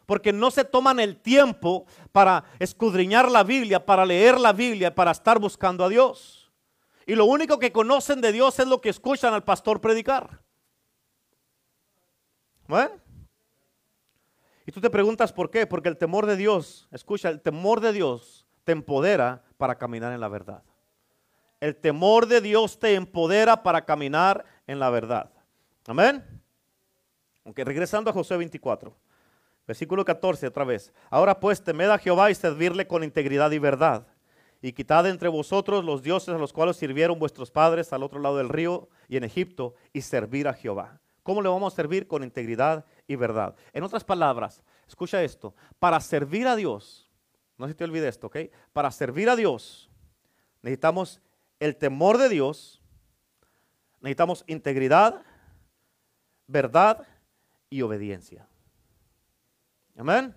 [0.05, 5.11] Porque no se toman el tiempo para escudriñar la Biblia, para leer la Biblia, para
[5.11, 6.49] estar buscando a Dios.
[7.05, 10.41] Y lo único que conocen de Dios es lo que escuchan al pastor predicar.
[12.69, 12.91] ¿Amén?
[14.65, 15.67] Y tú te preguntas por qué.
[15.67, 20.19] Porque el temor de Dios, escucha, el temor de Dios te empodera para caminar en
[20.19, 20.63] la verdad.
[21.59, 25.29] El temor de Dios te empodera para caminar en la verdad.
[25.87, 26.23] Amén.
[27.43, 28.95] Aunque regresando a José 24,
[29.67, 30.93] versículo 14 otra vez.
[31.09, 34.07] Ahora pues temed a Jehová y servirle con integridad y verdad.
[34.61, 38.37] Y quitad entre vosotros los dioses a los cuales sirvieron vuestros padres al otro lado
[38.37, 40.99] del río y en Egipto y servir a Jehová.
[41.23, 42.07] ¿Cómo le vamos a servir?
[42.07, 43.55] Con integridad y verdad.
[43.73, 47.08] En otras palabras, escucha esto, para servir a Dios
[47.59, 48.37] no se te olvide esto, ¿ok?
[48.73, 49.91] Para servir a Dios
[50.61, 51.21] necesitamos
[51.59, 52.81] el temor de Dios,
[54.01, 55.23] necesitamos integridad,
[56.47, 57.05] verdad
[57.69, 58.47] y obediencia.
[59.97, 60.35] Amén.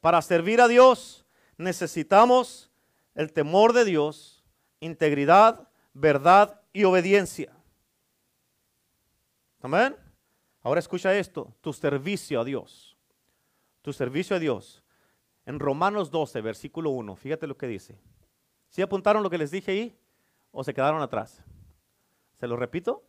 [0.00, 1.26] Para servir a Dios
[1.58, 2.70] necesitamos
[3.14, 4.44] el temor de Dios,
[4.78, 7.52] integridad, verdad y obediencia.
[9.60, 9.96] Amén.
[10.62, 12.96] Ahora escucha esto, tu servicio a Dios.
[13.82, 14.79] tu servicio a Dios.
[15.46, 17.98] En Romanos 12, versículo 1, fíjate lo que dice.
[18.68, 19.98] ¿Sí apuntaron lo que les dije ahí
[20.52, 21.42] o se quedaron atrás?
[22.38, 23.02] ¿Se lo repito?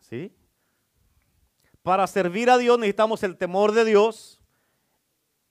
[0.00, 0.32] ¿Sí?
[1.82, 4.40] Para servir a Dios necesitamos el temor de Dios,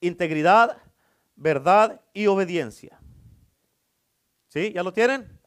[0.00, 0.78] integridad,
[1.36, 2.98] verdad y obediencia.
[4.48, 4.72] ¿Sí?
[4.72, 5.38] ¿Ya lo tienen?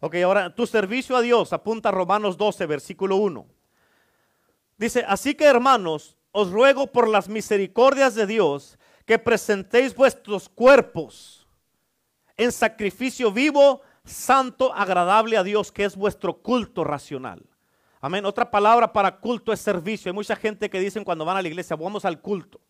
[0.00, 3.46] Ok, ahora tu servicio a Dios apunta a Romanos 12, versículo 1.
[4.76, 11.46] Dice, así que hermanos, os ruego por las misericordias de Dios que presentéis vuestros cuerpos
[12.36, 17.42] en sacrificio vivo, santo, agradable a Dios, que es vuestro culto racional.
[18.00, 18.26] Amén.
[18.26, 20.10] Otra palabra para culto es servicio.
[20.10, 22.60] Hay mucha gente que dicen cuando van a la iglesia, vamos al culto.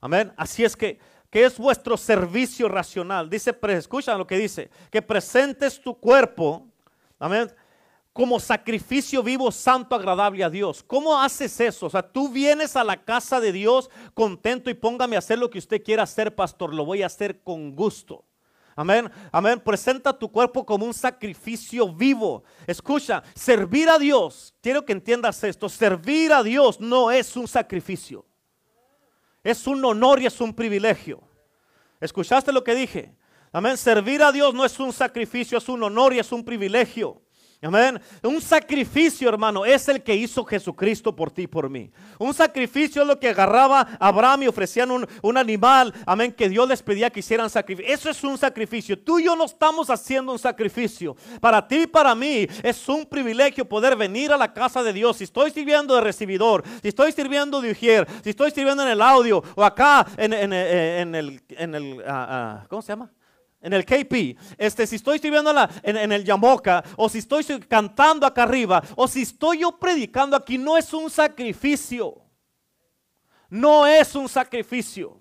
[0.00, 0.32] Amén.
[0.36, 0.98] Así es que,
[1.30, 3.28] ¿qué es vuestro servicio racional?
[3.28, 6.66] Dice, escuchan lo que dice, que presentes tu cuerpo,
[7.18, 7.52] amén,
[8.12, 10.82] como sacrificio vivo, santo, agradable a Dios.
[10.82, 11.86] ¿Cómo haces eso?
[11.86, 15.48] O sea, tú vienes a la casa de Dios contento y póngame a hacer lo
[15.48, 16.74] que usted quiera hacer, pastor.
[16.74, 18.24] Lo voy a hacer con gusto.
[18.74, 19.60] Amén, amén.
[19.60, 22.44] Presenta tu cuerpo como un sacrificio vivo.
[22.66, 28.24] Escucha, servir a Dios, quiero que entiendas esto, servir a Dios no es un sacrificio.
[29.44, 31.20] Es un honor y es un privilegio.
[32.00, 33.14] ¿Escuchaste lo que dije?
[33.52, 33.76] Amén.
[33.76, 37.20] Servir a Dios no es un sacrificio, es un honor y es un privilegio.
[37.62, 38.00] Amén.
[38.22, 41.90] Un sacrificio, hermano, es el que hizo Jesucristo por ti y por mí.
[42.18, 46.82] Un sacrificio es lo que agarraba Abraham y ofrecían un, animal, amén, que Dios les
[46.82, 47.92] pedía que hicieran sacrificio.
[47.92, 48.98] Eso es un sacrificio.
[48.98, 51.14] Tú y yo no estamos haciendo un sacrificio.
[51.38, 55.18] Para ti y para mí es un privilegio poder venir a la casa de Dios.
[55.18, 59.02] Si estoy sirviendo de recibidor, si estoy sirviendo de ujier, si estoy sirviendo en el
[59.02, 63.10] audio o acá en, en, en, el, en el uh, uh, ¿cómo se llama?
[63.60, 65.50] En el KP, este, si estoy escribiendo
[65.82, 70.36] en, en, el Yamoca, o si estoy cantando acá arriba, o si estoy yo predicando
[70.36, 72.22] aquí, no es un sacrificio.
[73.50, 75.20] No es un sacrificio.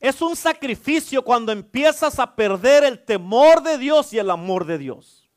[0.00, 4.78] Es un sacrificio cuando empiezas a perder el temor de Dios y el amor de
[4.78, 5.30] Dios.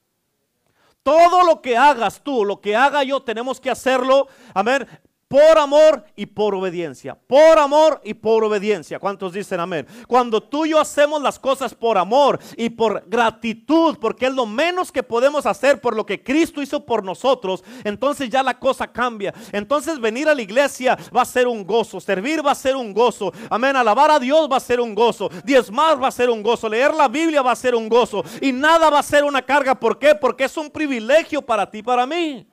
[1.03, 4.87] Todo lo que hagas tú, lo que haga yo, tenemos que hacerlo, amén,
[5.33, 7.15] por amor y por obediencia.
[7.15, 8.99] Por amor y por obediencia.
[8.99, 9.87] ¿Cuántos dicen amén?
[10.07, 14.45] Cuando tú y yo hacemos las cosas por amor y por gratitud, porque es lo
[14.45, 18.85] menos que podemos hacer por lo que Cristo hizo por nosotros, entonces ya la cosa
[18.85, 19.33] cambia.
[19.51, 22.93] Entonces venir a la iglesia va a ser un gozo, servir va a ser un
[22.93, 23.33] gozo.
[23.49, 26.69] Amén, alabar a Dios va a ser un gozo, diezmar va a ser un gozo,
[26.69, 29.73] leer la Biblia va a ser un gozo y nada va a ser una carga.
[29.73, 30.13] ¿Por qué?
[30.13, 32.47] Porque es un privilegio para ti, para mí.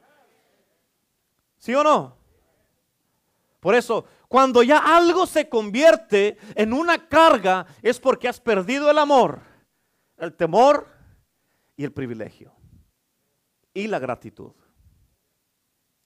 [1.58, 2.19] ¿Sí o no?
[3.60, 8.98] Por eso, cuando ya algo se convierte en una carga, es porque has perdido el
[8.98, 9.42] amor,
[10.16, 10.88] el temor
[11.76, 12.52] y el privilegio.
[13.74, 14.52] Y la gratitud.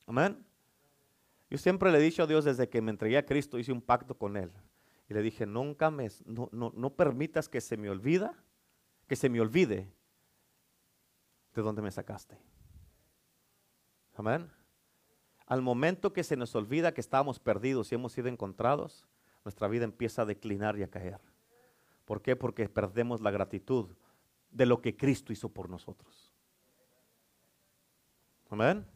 [0.06, 0.44] Amén.
[1.48, 3.80] Yo siempre le he dicho a Dios desde que me entregué a Cristo, hice un
[3.80, 4.52] pacto con Él.
[5.08, 8.34] Y le dije, nunca me, no, no, no permitas que se me olvida,
[9.06, 9.92] que se me olvide
[11.54, 12.36] de dónde me sacaste.
[14.14, 14.50] Amén.
[15.46, 19.06] Al momento que se nos olvida que estábamos perdidos y hemos sido encontrados,
[19.44, 21.20] nuestra vida empieza a declinar y a caer.
[22.04, 22.34] ¿Por qué?
[22.34, 23.88] Porque perdemos la gratitud
[24.50, 26.32] de lo que Cristo hizo por nosotros.
[28.48, 28.86] Amén.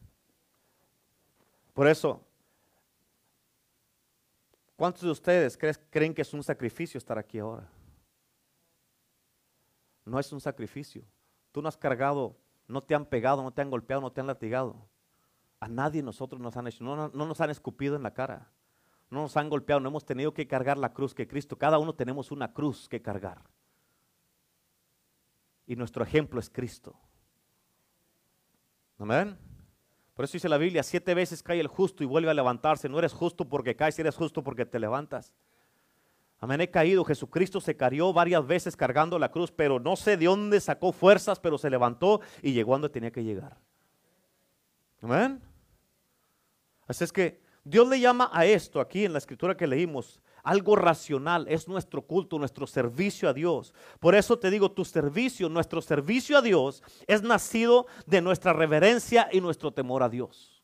[1.75, 2.25] Por eso,
[4.77, 5.59] ¿cuántos de ustedes
[5.91, 7.69] creen que es un sacrificio estar aquí ahora?
[10.05, 11.03] No es un sacrificio.
[11.53, 12.37] Tú no has cargado,
[12.67, 14.89] no te han pegado, no te han golpeado, no te han latigado.
[15.61, 18.51] A nadie nosotros nos han hecho, no, nos han escupido en la cara,
[19.11, 21.57] no nos han golpeado, no hemos tenido que cargar la cruz que Cristo.
[21.57, 23.43] Cada uno tenemos una cruz que cargar.
[25.67, 26.95] Y nuestro ejemplo es Cristo.
[28.99, 29.37] Amén.
[30.15, 32.89] Por eso dice la Biblia, siete veces cae el justo y vuelve a levantarse.
[32.89, 35.33] No eres justo porque caes, eres justo porque te levantas.
[36.41, 37.05] Amén, he caído.
[37.05, 41.41] Jesucristo se carió varias veces cargando la cruz, pero no sé de dónde sacó fuerzas,
[41.41, 43.59] pero se levantó y llegó donde tenía que llegar.
[45.01, 45.41] Amén.
[46.87, 50.77] Así es que Dios le llama a esto aquí en la escritura que leímos algo
[50.77, 53.75] racional, es nuestro culto, nuestro servicio a Dios.
[54.01, 59.29] Por eso te digo, tu servicio, nuestro servicio a Dios es nacido de nuestra reverencia
[59.31, 60.63] y nuestro temor a Dios.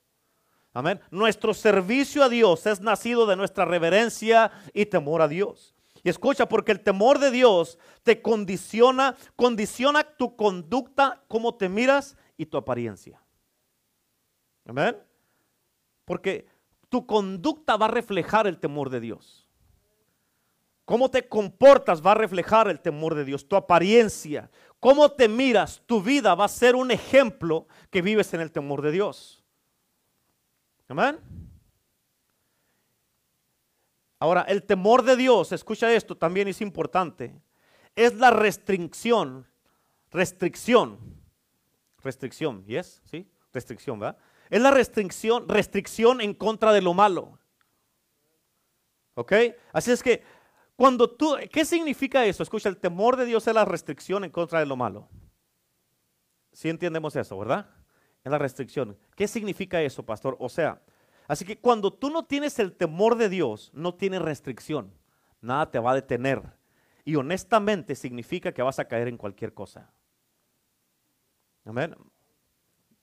[0.73, 1.01] Amén.
[1.11, 5.75] Nuestro servicio a Dios es nacido de nuestra reverencia y temor a Dios.
[6.03, 12.17] Y escucha, porque el temor de Dios te condiciona, condiciona tu conducta, cómo te miras
[12.37, 13.24] y tu apariencia.
[14.67, 14.97] Amén.
[16.05, 16.47] Porque
[16.89, 19.49] tu conducta va a reflejar el temor de Dios.
[20.85, 23.49] Cómo te comportas va a reflejar el temor de Dios.
[23.49, 24.51] Tu apariencia,
[24.81, 28.83] cómo te miras, tu vida va a ser un ejemplo que vives en el temor
[28.83, 29.43] de Dios.
[30.89, 31.19] Amén.
[34.19, 37.35] Ahora, el temor de Dios, escucha esto, también es importante.
[37.97, 39.47] Es la restricción,
[40.11, 40.99] restricción,
[42.03, 43.03] restricción, ¿yes?
[43.05, 43.29] ¿Sí?
[43.53, 44.19] Restricción, ¿verdad?
[44.51, 47.39] Es la restricción, restricción en contra de lo malo.
[49.15, 49.33] ¿Ok?
[49.73, 50.23] Así es que
[50.77, 52.43] cuando tú, ¿qué significa eso?
[52.43, 55.09] Escucha, el temor de Dios es la restricción en contra de lo malo.
[56.53, 57.71] Sí entendemos eso, ¿verdad?
[58.25, 58.97] Es la restricción.
[59.17, 60.37] ¿Qué significa eso, pastor?
[60.41, 60.83] O sea,
[61.29, 64.93] así que cuando tú no tienes el temor de Dios, no tienes restricción.
[65.41, 66.43] Nada te va a detener.
[67.05, 69.93] Y honestamente significa que vas a caer en cualquier cosa.
[71.65, 71.95] Amén.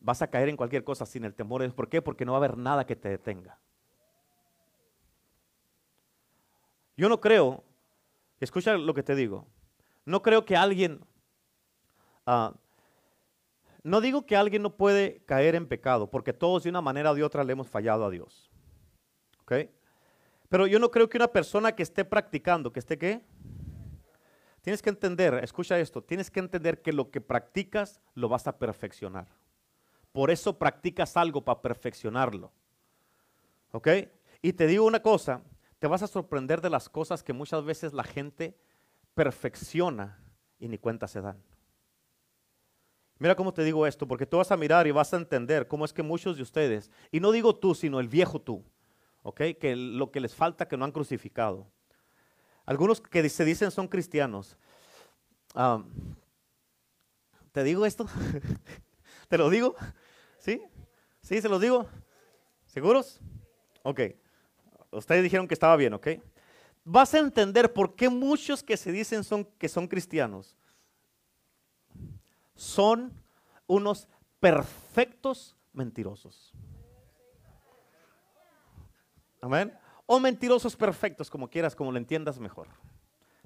[0.02, 1.76] Vas a caer en cualquier cosa sin el temor de Dios.
[1.76, 2.02] ¿Por qué?
[2.02, 3.58] Porque no va a haber nada que te detenga.
[6.98, 7.64] Yo no creo,
[8.40, 9.48] escucha lo que te digo,
[10.06, 11.00] no creo que alguien,
[12.26, 12.54] ah,
[13.84, 17.16] no digo que alguien no puede caer en pecado, porque todos de una manera o
[17.16, 18.52] de otra le hemos fallado a Dios.
[19.42, 19.54] ¿Ok?
[20.50, 23.24] Pero yo no creo que una persona que esté practicando, que esté qué?
[24.62, 28.60] Tienes que entender, escucha esto, tienes que entender que lo que practicas lo vas a
[28.60, 29.28] perfeccionar.
[30.12, 32.52] Por eso practicas algo para perfeccionarlo.
[33.72, 33.88] ¿Ok?
[34.42, 35.42] Y te digo una cosa,
[35.80, 38.58] te vas a sorprender de las cosas que muchas veces la gente
[39.14, 40.20] perfecciona
[40.60, 41.42] y ni cuenta se dan.
[43.18, 45.86] Mira cómo te digo esto, porque tú vas a mirar y vas a entender cómo
[45.86, 48.64] es que muchos de ustedes, y no digo tú, sino el viejo tú,
[49.22, 49.42] ¿ok?
[49.60, 51.68] Que lo que les falta que no han crucificado.
[52.66, 54.58] Algunos que se dicen son cristianos.
[57.52, 58.08] ¿Te digo esto?
[59.28, 59.76] ¿Te lo digo?
[60.42, 60.60] ¿Sí?
[61.22, 61.40] ¿Sí?
[61.40, 61.88] ¿Se los digo?
[62.66, 63.20] ¿Seguros?
[63.84, 64.02] Ok.
[64.90, 66.08] Ustedes dijeron que estaba bien, ¿ok?
[66.84, 70.58] Vas a entender por qué muchos que se dicen son, que son cristianos
[72.56, 73.14] son
[73.68, 74.08] unos
[74.40, 76.54] perfectos mentirosos.
[79.42, 79.78] Amén.
[80.08, 82.68] O mentirosos perfectos, como quieras, como lo entiendas mejor.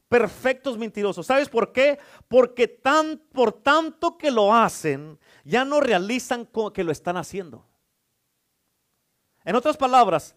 [0.08, 1.26] Perfectos mentirosos.
[1.26, 2.00] ¿Sabes por qué?
[2.28, 7.66] Porque tan, por tanto que lo hacen, ya no realizan que lo están haciendo.
[9.44, 10.36] En otras palabras,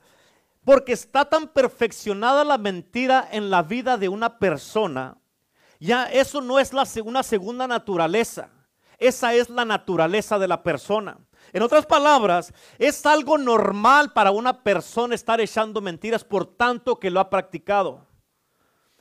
[0.64, 5.16] porque está tan perfeccionada la mentira en la vida de una persona,
[5.80, 8.50] ya eso no es la, una segunda naturaleza.
[8.98, 11.18] Esa es la naturaleza de la persona.
[11.52, 17.10] En otras palabras, es algo normal para una persona estar echando mentiras por tanto que
[17.10, 18.07] lo ha practicado.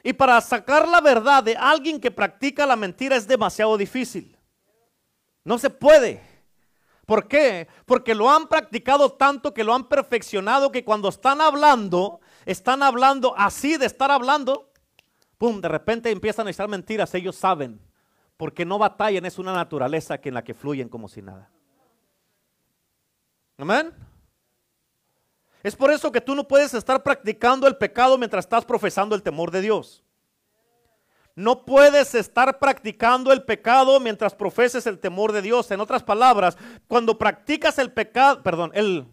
[0.03, 4.37] Y para sacar la verdad de alguien que practica la mentira es demasiado difícil.
[5.43, 6.21] No se puede.
[7.05, 7.67] ¿Por qué?
[7.85, 13.33] Porque lo han practicado tanto que lo han perfeccionado que cuando están hablando, están hablando
[13.37, 14.71] así de estar hablando,
[15.37, 17.79] pum, de repente empiezan a echar mentiras, ellos saben,
[18.35, 21.49] porque no batallan, es una naturaleza que en la que fluyen como si nada.
[23.57, 23.93] Amén.
[25.67, 29.21] Es por eso que tú no puedes estar practicando el pecado mientras estás profesando el
[29.21, 30.01] temor de Dios.
[31.35, 35.69] No puedes estar practicando el pecado mientras profeses el temor de Dios.
[35.69, 36.57] En otras palabras,
[36.87, 39.07] cuando practicas el pecado, perdón, el,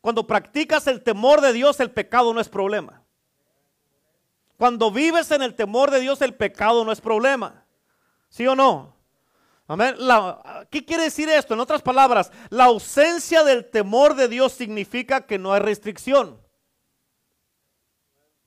[0.00, 3.02] cuando practicas el temor de Dios, el pecado no es problema.
[4.58, 7.64] Cuando vives en el temor de Dios, el pecado no es problema.
[8.28, 8.95] ¿Sí o no?
[9.68, 9.96] Amén.
[10.70, 11.54] ¿Qué quiere decir esto?
[11.54, 16.40] En otras palabras, la ausencia del temor de Dios significa que no hay restricción.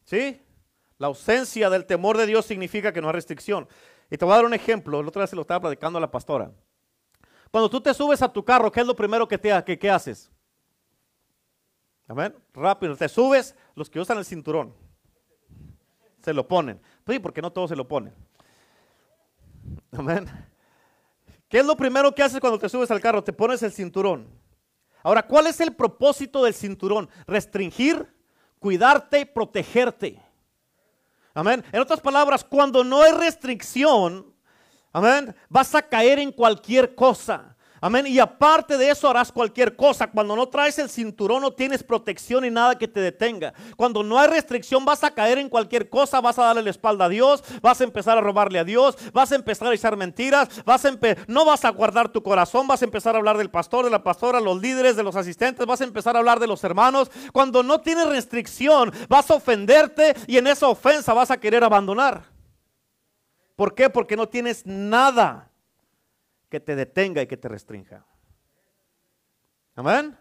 [0.06, 0.42] ¿Sí?
[0.98, 3.68] La ausencia del temor de Dios significa que no hay restricción.
[4.10, 5.02] Y te voy a dar un ejemplo.
[5.02, 6.52] La otra vez se lo estaba platicando a la pastora.
[7.52, 9.90] Cuando tú te subes a tu carro, ¿qué es lo primero que, te, que, que
[9.90, 10.32] haces?
[12.08, 12.34] Amén.
[12.54, 12.96] Rápido.
[12.96, 14.74] Te subes, los que usan el cinturón.
[16.24, 16.82] Se lo ponen.
[17.06, 18.14] Sí, porque no todos se lo ponen.
[19.92, 20.49] Amén.
[21.50, 23.24] ¿Qué es lo primero que haces cuando te subes al carro?
[23.24, 24.30] Te pones el cinturón.
[25.02, 27.10] Ahora, ¿cuál es el propósito del cinturón?
[27.26, 28.08] Restringir,
[28.60, 30.22] cuidarte, protegerte.
[31.34, 31.64] Amén.
[31.72, 34.32] En otras palabras, cuando no hay restricción,
[34.94, 37.56] amén, vas a caer en cualquier cosa.
[37.82, 38.08] Amén.
[38.08, 40.08] Y aparte de eso harás cualquier cosa.
[40.08, 43.54] Cuando no traes el cinturón no tienes protección y nada que te detenga.
[43.78, 46.22] Cuando no hay restricción vas a caer en cualquier cosa.
[46.22, 47.44] Vas a darle la espalda a Dios.
[47.62, 48.98] Vas a empezar a robarle a Dios.
[49.14, 50.64] Vas a empezar a echar mentiras.
[50.66, 50.90] Vas a
[51.28, 52.68] no vas a guardar tu corazón.
[52.68, 55.66] Vas a empezar a hablar del pastor, de la pastora, los líderes, de los asistentes.
[55.66, 57.12] Vas a empezar a hablar de los hermanos.
[57.32, 62.24] Cuando no tienes restricción vas a ofenderte y en esa ofensa vas a querer abandonar.
[63.56, 63.90] ¿Por qué?
[63.90, 65.49] Porque no tienes nada
[66.50, 68.06] que te detenga y que te restrinja.
[69.76, 70.18] Amén.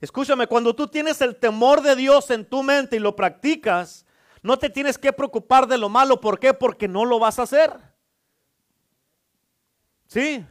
[0.00, 4.04] Escúchame, cuando tú tienes el temor de Dios en tu mente y lo practicas,
[4.42, 6.20] no te tienes que preocupar de lo malo.
[6.20, 6.52] ¿Por qué?
[6.52, 7.72] Porque no lo vas a hacer.
[10.06, 10.44] ¿Sí?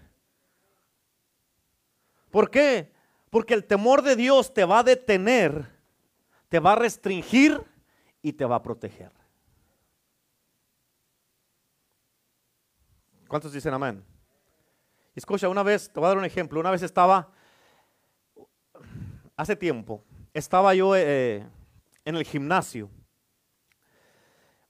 [2.31, 2.91] ¿Por qué?
[3.29, 5.69] Porque el temor de Dios te va a detener,
[6.49, 7.61] te va a restringir
[8.21, 9.11] y te va a proteger.
[13.27, 14.12] ¿Cuántos dicen amén?
[15.15, 17.29] Escucha, una vez, te voy a dar un ejemplo, una vez estaba,
[19.37, 20.03] hace tiempo,
[20.33, 21.45] estaba yo eh,
[22.03, 22.89] en el gimnasio.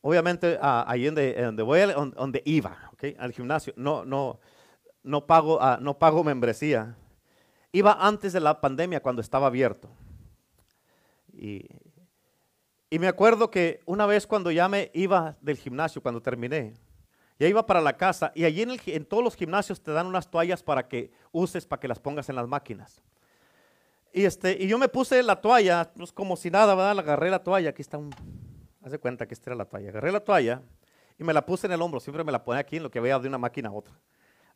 [0.02, 1.80] Obviamente, ah, ahí donde, donde, voy,
[2.16, 3.16] donde iba, ¿okay?
[3.18, 3.74] al gimnasio.
[3.78, 4.42] No, no,
[5.02, 6.98] no pago, ah, no pago membresía.
[7.72, 9.90] Iba antes de la pandemia cuando estaba abierto.
[11.32, 11.66] Y,
[12.90, 16.74] y me acuerdo que una vez cuando ya me iba del gimnasio, cuando terminé,
[17.40, 20.64] ya iba para la casa y allí en, todos los gimnasios te dan unas toallas
[20.64, 23.02] para que uses, para que las pongas en las máquinas.
[24.12, 27.00] Y, este, y yo me puse la toalla, pues como si nada, ¿verdad?
[27.00, 28.14] Agarré la toalla, aquí está un...
[28.84, 29.90] Haz de cuenta que esta era la toalla.
[29.90, 30.62] Agarré la toalla
[31.18, 33.00] y me la puse en el hombro, siempre me la ponía aquí en lo que
[33.00, 33.94] veía de una máquina a otra.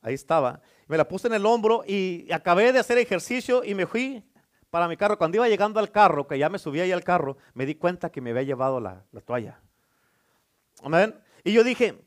[0.02, 0.62] Ahí estaba.
[0.88, 4.24] Me la puse en el hombro y acabé de hacer ejercicio y me fui
[4.70, 5.18] para mi carro.
[5.18, 8.12] Cuando iba llegando al carro, que ya me subí ahí al carro, me di cuenta
[8.12, 9.60] que me había llevado la, la toalla.
[10.84, 11.16] Amén.
[11.44, 12.07] Y yo dije,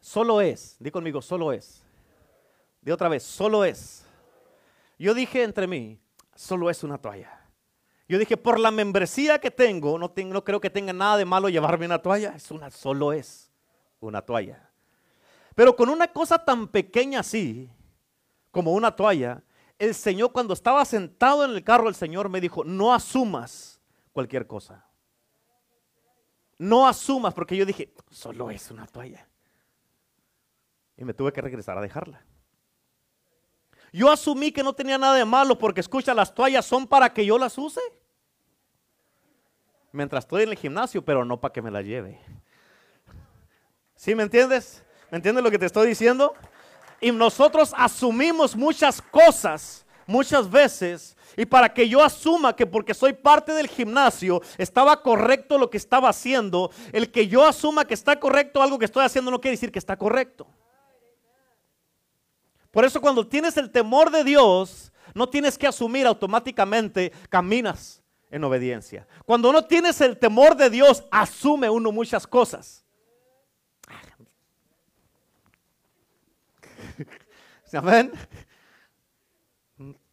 [0.00, 1.82] solo es, di conmigo, solo es.
[2.80, 4.04] De otra vez, solo es.
[4.98, 6.00] Yo dije entre mí,
[6.34, 7.40] solo es una toalla.
[8.08, 11.24] Yo dije, por la membresía que tengo, no, tengo, no creo que tenga nada de
[11.24, 12.34] malo llevarme una toalla.
[12.34, 13.52] Es una, solo es
[14.00, 14.68] una toalla.
[15.54, 17.70] Pero con una cosa tan pequeña así,
[18.50, 19.44] como una toalla,
[19.78, 23.80] el Señor cuando estaba sentado en el carro, el Señor me dijo, no asumas
[24.12, 24.84] cualquier cosa.
[26.58, 29.29] No asumas, porque yo dije, solo es una toalla.
[31.00, 32.22] Y me tuve que regresar a dejarla.
[33.90, 37.24] Yo asumí que no tenía nada de malo porque escucha, las toallas son para que
[37.24, 37.80] yo las use.
[39.92, 42.20] Mientras estoy en el gimnasio, pero no para que me las lleve.
[43.96, 44.84] ¿Sí me entiendes?
[45.10, 46.34] ¿Me entiendes lo que te estoy diciendo?
[47.00, 53.14] Y nosotros asumimos muchas cosas, muchas veces, y para que yo asuma que porque soy
[53.14, 58.20] parte del gimnasio estaba correcto lo que estaba haciendo, el que yo asuma que está
[58.20, 60.46] correcto algo que estoy haciendo no quiere decir que está correcto.
[62.70, 68.44] Por eso cuando tienes el temor de Dios, no tienes que asumir automáticamente, caminas en
[68.44, 69.06] obediencia.
[69.26, 72.84] Cuando no tienes el temor de Dios, asume uno muchas cosas.
[77.72, 78.12] ¿Amén?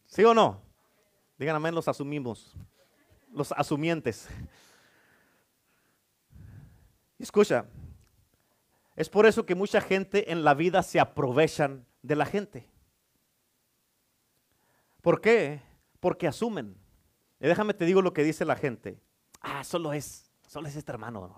[0.06, 0.60] ¿Sí o no?
[1.38, 2.52] Digan amén, los asumimos.
[3.32, 4.28] Los asumientes.
[7.18, 7.66] Escucha,
[8.96, 12.68] es por eso que mucha gente en la vida se aprovechan de la gente.
[15.00, 15.62] ¿Por qué?
[16.00, 16.76] Porque asumen.
[17.40, 19.00] Y déjame te digo lo que dice la gente.
[19.40, 21.34] Ah, solo es, solo es este hermano,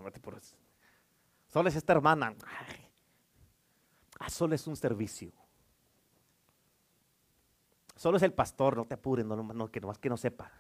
[1.49, 2.35] Solo es esta hermana.
[4.19, 5.33] Ah, solo es un servicio.
[7.97, 10.51] Solo es el pastor, no te apures, no, no, que, no, que no sepa.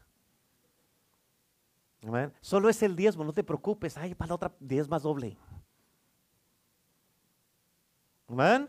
[2.41, 3.97] Solo es el diezmo, no te preocupes.
[3.97, 4.55] Ay, para la otra
[4.89, 5.37] más doble.
[8.29, 8.69] Amén.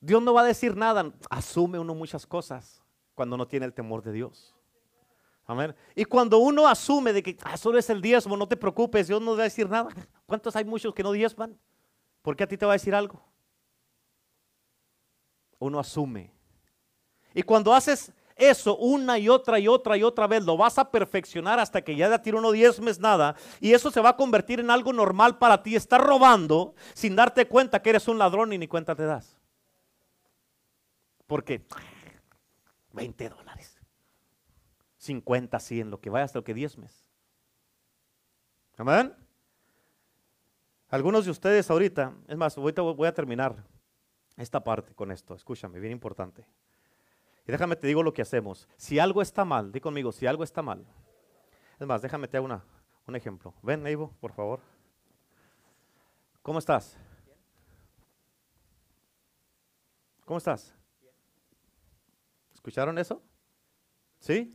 [0.00, 1.12] Dios no va a decir nada.
[1.28, 2.82] Asume uno muchas cosas
[3.14, 4.54] cuando no tiene el temor de Dios.
[5.46, 5.74] Amén.
[5.94, 9.20] Y cuando uno asume de que ah, solo es el diezmo, no te preocupes, Dios
[9.20, 9.90] no va a decir nada.
[10.26, 11.58] ¿Cuántos hay muchos que no diezman?
[12.22, 13.22] ¿Por qué a ti te va a decir algo?
[15.58, 16.32] Uno asume.
[17.34, 20.90] Y cuando haces eso una y otra y otra y otra vez, lo vas a
[20.90, 23.36] perfeccionar hasta que ya de a ti no diezmes nada.
[23.60, 25.76] Y eso se va a convertir en algo normal para ti.
[25.76, 29.39] Estás robando sin darte cuenta que eres un ladrón y ni cuenta te das.
[31.30, 31.64] Porque
[32.90, 33.80] 20 dólares,
[34.96, 37.08] 50, 100, lo que vaya hasta lo que diezmes.
[38.76, 39.14] Amén.
[40.88, 43.64] Algunos de ustedes ahorita, es más, ahorita voy a terminar
[44.36, 46.44] esta parte con esto, escúchame, bien importante.
[47.46, 48.68] Y déjame te digo lo que hacemos.
[48.76, 50.84] Si algo está mal, di conmigo, si algo está mal.
[51.78, 52.64] Es más, déjame te hago una,
[53.06, 53.54] un ejemplo.
[53.62, 54.58] Ven, Neivo, por favor.
[56.42, 56.98] ¿Cómo estás?
[60.24, 60.79] ¿Cómo estás?
[62.60, 63.22] ¿Escucharon eso?
[64.18, 64.54] ¿Sí?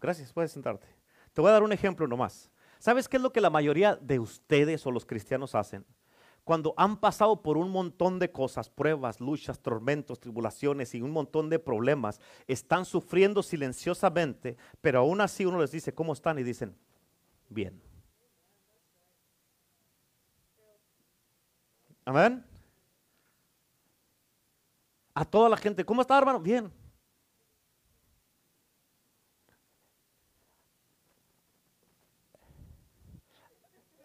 [0.00, 0.86] Gracias, puedes sentarte.
[1.32, 2.52] Te voy a dar un ejemplo nomás.
[2.78, 5.84] ¿Sabes qué es lo que la mayoría de ustedes o los cristianos hacen?
[6.44, 11.50] Cuando han pasado por un montón de cosas, pruebas, luchas, tormentos, tribulaciones y un montón
[11.50, 16.38] de problemas, están sufriendo silenciosamente, pero aún así uno les dice, ¿cómo están?
[16.38, 16.76] Y dicen,
[17.48, 17.82] bien.
[22.04, 22.51] Amén.
[25.14, 26.40] A toda la gente, ¿cómo está hermano?
[26.40, 26.72] Bien.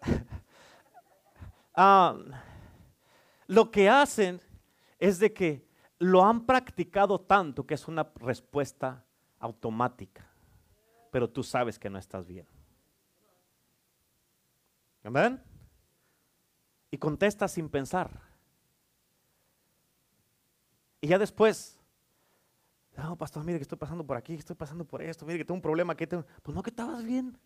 [1.80, 2.18] Ah,
[3.46, 4.42] lo que hacen
[4.98, 9.06] es de que lo han practicado tanto que es una respuesta
[9.38, 10.28] automática,
[11.12, 12.48] pero tú sabes que no estás bien.
[15.04, 15.40] Amén.
[16.90, 18.27] Y contesta sin pensar.
[21.02, 21.80] Y ya después,
[22.96, 25.56] no, pastor, mire que estoy pasando por aquí, estoy pasando por esto, mire que tengo
[25.56, 26.26] un problema, que tengo...
[26.42, 27.38] pues no que estabas bien.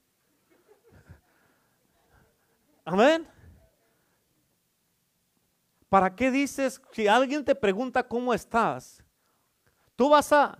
[2.85, 3.27] Amén.
[5.89, 9.03] ¿Para qué dices, si alguien te pregunta cómo estás,
[9.97, 10.57] tú vas a,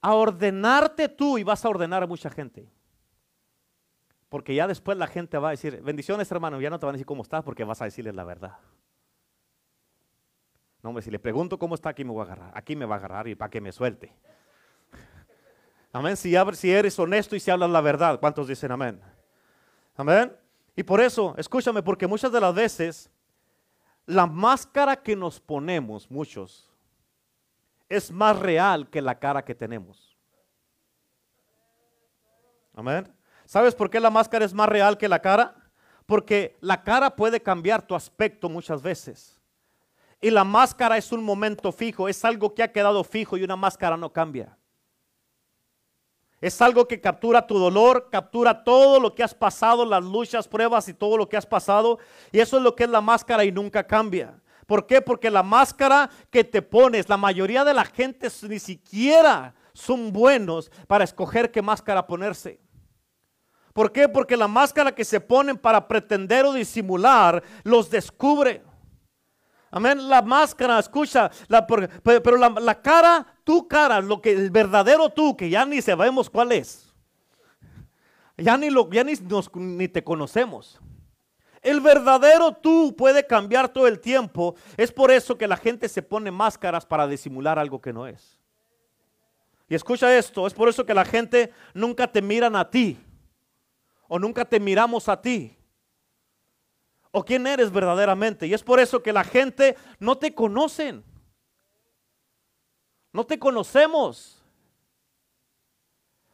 [0.00, 2.70] a ordenarte tú y vas a ordenar a mucha gente?
[4.28, 6.96] Porque ya después la gente va a decir, bendiciones hermano, ya no te van a
[6.96, 8.56] decir cómo estás porque vas a decirles la verdad.
[10.82, 12.50] No, hombre, si le pregunto cómo está, aquí me voy a agarrar.
[12.54, 14.12] Aquí me va a agarrar y para que me suelte.
[15.92, 16.16] Amén.
[16.16, 19.00] Si, si eres honesto y si hablas la verdad, ¿cuántos dicen amén?
[19.96, 20.34] Amén.
[20.74, 23.10] Y por eso, escúchame, porque muchas de las veces
[24.06, 26.68] la máscara que nos ponemos, muchos,
[27.88, 30.16] es más real que la cara que tenemos.
[32.74, 33.12] Amén.
[33.44, 35.54] ¿Sabes por qué la máscara es más real que la cara?
[36.06, 39.41] Porque la cara puede cambiar tu aspecto muchas veces.
[40.22, 43.56] Y la máscara es un momento fijo, es algo que ha quedado fijo y una
[43.56, 44.56] máscara no cambia.
[46.40, 50.88] Es algo que captura tu dolor, captura todo lo que has pasado, las luchas, pruebas
[50.88, 51.98] y todo lo que has pasado.
[52.30, 54.40] Y eso es lo que es la máscara y nunca cambia.
[54.66, 55.02] ¿Por qué?
[55.02, 60.70] Porque la máscara que te pones, la mayoría de la gente ni siquiera son buenos
[60.86, 62.60] para escoger qué máscara ponerse.
[63.72, 64.08] ¿Por qué?
[64.08, 68.62] Porque la máscara que se ponen para pretender o disimular los descubre.
[69.74, 70.06] Amén.
[70.06, 71.30] La máscara, escucha,
[72.04, 76.52] pero la, cara, tu cara, lo que el verdadero tú, que ya ni sabemos cuál
[76.52, 76.92] es.
[78.36, 79.14] Ya ni, lo, ya ni,
[79.54, 80.78] ni te conocemos.
[81.62, 84.56] El verdadero tú puede cambiar todo el tiempo.
[84.76, 88.38] Es por eso que la gente se pone máscaras para disimular algo que no es.
[89.70, 92.98] Y escucha esto, es por eso que la gente nunca te miran a ti.
[94.06, 95.56] O nunca te miramos a ti
[97.12, 98.46] o quién eres verdaderamente.
[98.46, 101.04] Y es por eso que la gente no te conocen.
[103.12, 104.42] No te conocemos.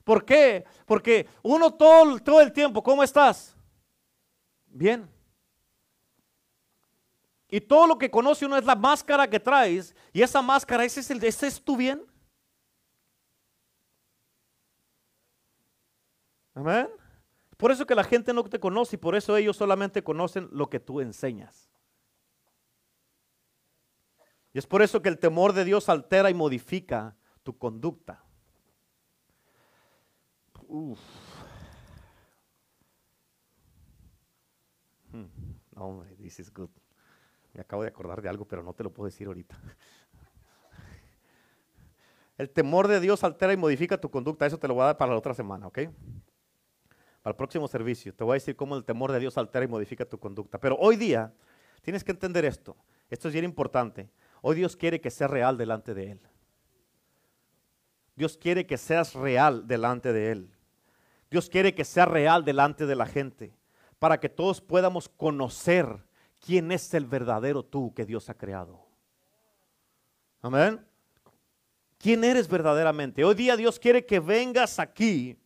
[0.05, 0.65] ¿Por qué?
[0.87, 3.55] Porque uno todo, todo el tiempo, ¿cómo estás?
[4.69, 5.07] Bien.
[7.51, 9.95] Y todo lo que conoce uno es la máscara que traes.
[10.13, 12.07] Y esa máscara, ese es, el, ese es tu bien.
[16.55, 16.89] Amén.
[17.59, 20.71] Por eso que la gente no te conoce y por eso ellos solamente conocen lo
[20.71, 21.69] que tú enseñas.
[24.53, 28.25] Y es por eso que el temor de Dios altera y modifica tu conducta.
[30.69, 31.01] Uf.
[35.11, 35.27] Hmm.
[35.75, 36.71] No, hombre, this is good.
[37.55, 39.59] Me acabo de acordar de algo, pero no te lo puedo decir ahorita.
[42.39, 44.47] El temor de Dios altera y modifica tu conducta.
[44.47, 45.81] Eso te lo voy a dar para la otra semana, ¿ok?
[47.25, 50.05] Al próximo servicio, te voy a decir cómo el temor de Dios altera y modifica
[50.05, 50.59] tu conducta.
[50.59, 51.33] Pero hoy día
[51.83, 52.77] tienes que entender esto.
[53.11, 54.11] Esto es bien importante.
[54.41, 56.21] Hoy Dios quiere que seas real delante de Él.
[58.15, 60.51] Dios quiere que seas real delante de Él.
[61.31, 63.55] Dios quiere que seas real delante de la gente
[63.99, 66.05] para que todos podamos conocer
[66.45, 68.87] quién es el verdadero tú que Dios ha creado.
[70.41, 70.85] Amén.
[71.99, 73.25] ¿Quién eres verdaderamente?
[73.25, 75.37] Hoy día Dios quiere que vengas aquí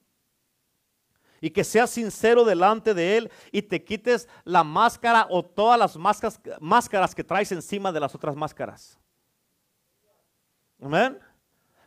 [1.43, 5.97] y que seas sincero delante de Él y te quites la máscara o todas las
[5.97, 8.97] máscaras, máscaras que traes encima de las otras máscaras.
[10.81, 11.19] Amén.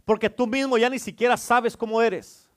[0.03, 2.49] Porque tú mismo ya ni siquiera sabes cómo eres.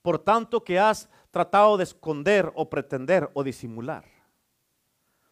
[0.00, 4.06] Por tanto que has tratado de esconder o pretender o disimular.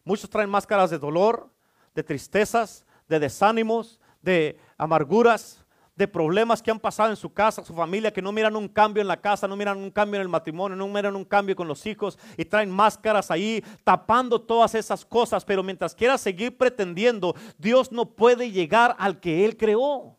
[0.03, 1.49] Muchos traen máscaras de dolor,
[1.95, 5.62] de tristezas, de desánimos, de amarguras,
[5.95, 9.01] de problemas que han pasado en su casa, su familia, que no miran un cambio
[9.01, 11.67] en la casa, no miran un cambio en el matrimonio, no miran un cambio con
[11.67, 15.45] los hijos y traen máscaras ahí tapando todas esas cosas.
[15.45, 20.17] Pero mientras quiera seguir pretendiendo, Dios no puede llegar al que Él creó.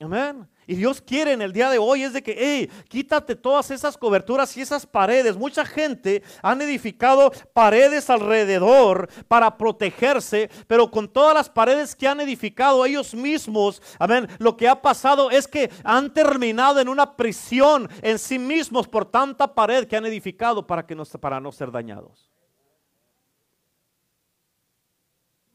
[0.00, 0.46] Amén.
[0.68, 3.96] Y Dios quiere en el día de hoy es de que, hey, quítate todas esas
[3.96, 5.34] coberturas y esas paredes.
[5.34, 12.20] Mucha gente han edificado paredes alrededor para protegerse, pero con todas las paredes que han
[12.20, 17.88] edificado ellos mismos, amén, lo que ha pasado es que han terminado en una prisión
[18.02, 21.72] en sí mismos por tanta pared que han edificado para, que no, para no ser
[21.72, 22.30] dañados.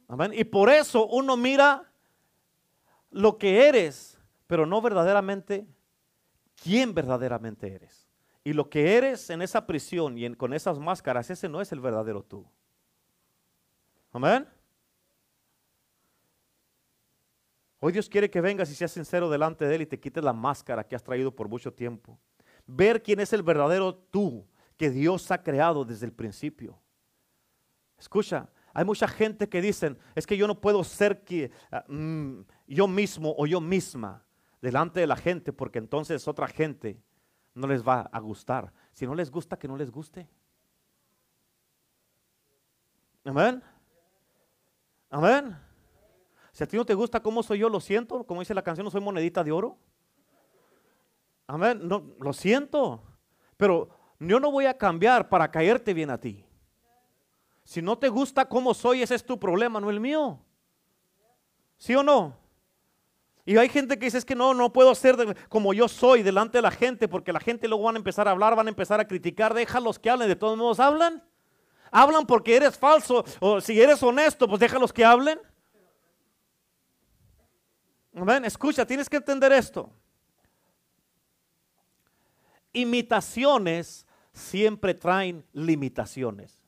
[0.08, 0.32] Amén.
[0.34, 1.88] Y por eso uno mira
[3.12, 4.13] lo que eres
[4.54, 5.66] pero no verdaderamente
[6.62, 8.08] quién verdaderamente eres.
[8.44, 11.80] Y lo que eres en esa prisión y con esas máscaras, ese no es el
[11.80, 12.46] verdadero tú.
[14.12, 14.48] Amén.
[17.80, 20.34] Hoy Dios quiere que vengas y seas sincero delante de Él y te quites la
[20.34, 22.20] máscara que has traído por mucho tiempo.
[22.68, 24.46] Ver quién es el verdadero tú
[24.78, 26.80] que Dios ha creado desde el principio.
[27.98, 31.24] Escucha, hay mucha gente que dicen, es que yo no puedo ser
[31.72, 34.24] ah, mm, yo mismo o yo misma
[34.64, 36.98] delante de la gente porque entonces otra gente
[37.54, 38.72] no les va a gustar.
[38.94, 40.30] Si no les gusta, que no les guste.
[43.26, 43.62] Amén.
[45.10, 45.60] Amén.
[46.54, 48.24] Si a ti no te gusta cómo soy yo, lo siento.
[48.24, 49.78] Como dice la canción, no soy monedita de oro.
[51.46, 51.86] Amén.
[51.86, 53.04] No, lo siento.
[53.58, 56.46] Pero yo no voy a cambiar para caerte bien a ti.
[57.66, 60.40] Si no te gusta cómo soy, ese es tu problema, no el mío.
[61.76, 62.43] ¿Sí o no?
[63.46, 66.60] Y hay gente que dice, es que no, no puedo ser como yo soy delante
[66.60, 69.02] de la gente, porque la gente luego van a empezar a hablar, van a empezar
[69.02, 71.22] a criticar, déjalos que hablen, de todos modos hablan.
[71.92, 75.40] Hablan porque eres falso, o si eres honesto, pues déjalos que hablen.
[78.14, 79.92] Ven, escucha, tienes que entender esto.
[82.72, 86.64] Imitaciones siempre traen limitaciones.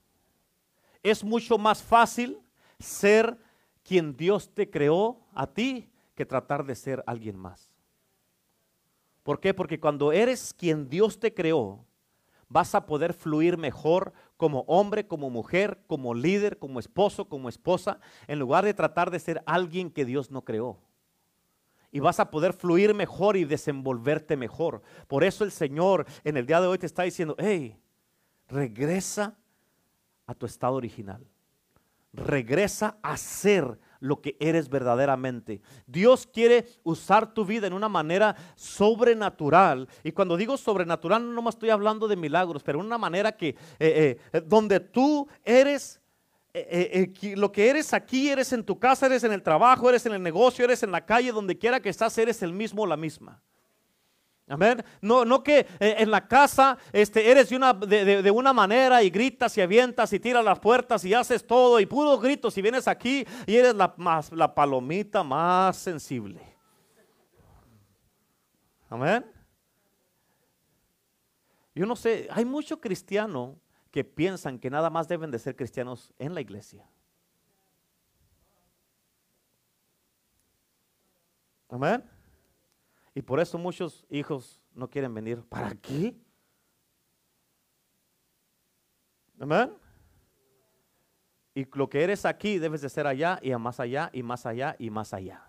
[1.02, 2.40] Es mucho más fácil
[2.80, 3.38] ser
[3.84, 7.70] quien Dios te creó a ti que tratar de ser alguien más.
[9.24, 9.54] ¿Por qué?
[9.54, 11.86] Porque cuando eres quien Dios te creó,
[12.48, 18.00] vas a poder fluir mejor como hombre, como mujer, como líder, como esposo, como esposa,
[18.28, 20.80] en lugar de tratar de ser alguien que Dios no creó.
[21.92, 24.82] Y vas a poder fluir mejor y desenvolverte mejor.
[25.08, 27.80] Por eso el Señor en el día de hoy te está diciendo, hey,
[28.48, 29.38] regresa
[30.28, 31.26] a tu estado original.
[32.14, 35.62] Regresa a ser lo que eres verdaderamente.
[35.88, 39.88] Dios quiere usar tu vida en una manera sobrenatural.
[40.04, 43.50] Y cuando digo sobrenatural, no me estoy hablando de milagros, pero una manera que
[43.80, 46.00] eh, eh, donde tú eres
[46.54, 50.14] eh, lo que eres aquí, eres en tu casa, eres en el trabajo, eres en
[50.14, 52.96] el negocio, eres en la calle, donde quiera que estás, eres el mismo o la
[52.96, 53.42] misma.
[54.48, 54.84] Amén.
[55.02, 59.10] No, no que eh, en la casa este, eres de una, de, una, manera y
[59.10, 62.88] gritas y avientas y tiras las puertas y haces todo y puro gritos y vienes
[62.88, 66.42] aquí y eres la, más, la palomita más sensible.
[68.88, 69.26] Amén.
[71.74, 76.14] Yo no sé, hay mucho cristiano que piensan que nada más deben de ser cristianos
[76.20, 76.88] en la iglesia.
[81.68, 82.15] Amén.
[83.16, 85.42] Y por eso muchos hijos no quieren venir.
[85.48, 86.14] ¿Para qué?
[89.40, 89.74] Amén.
[91.56, 94.76] Y lo que eres aquí debes de ser allá y más allá y más allá
[94.78, 95.48] y más allá.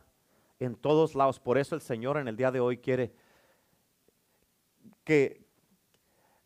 [0.61, 1.41] En todos lados.
[1.41, 3.13] Por eso el Señor en el día de hoy quiere
[5.03, 5.45] que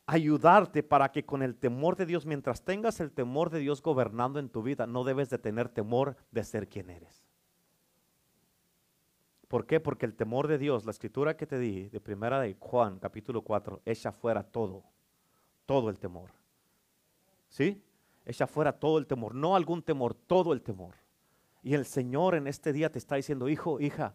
[0.07, 4.39] ayudarte para que con el temor de Dios, mientras tengas el temor de Dios gobernando
[4.39, 7.30] en tu vida, no debes de tener temor de ser quien eres.
[9.51, 9.81] ¿Por qué?
[9.81, 13.43] Porque el temor de Dios, la escritura que te di de primera de Juan, capítulo
[13.43, 14.85] 4, echa fuera todo,
[15.67, 16.31] todo el temor.
[17.49, 17.83] ¿Sí?
[18.25, 20.95] Echa fuera todo el temor, no algún temor, todo el temor.
[21.65, 24.15] Y el Señor en este día te está diciendo, hijo, hija,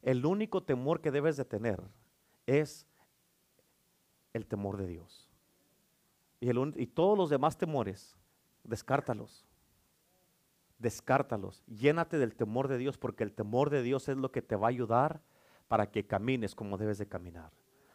[0.00, 1.82] el único temor que debes de tener
[2.46, 2.86] es
[4.32, 5.28] el temor de Dios.
[6.40, 6.48] Y,
[6.80, 8.16] y todos los demás temores,
[8.62, 9.44] descártalos
[10.78, 14.56] descártalos, llénate del temor de Dios, porque el temor de Dios es lo que te
[14.56, 15.22] va a ayudar
[15.68, 17.50] para que camines como debes de caminar,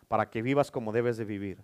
[0.08, 1.64] para que vivas como debes de vivir,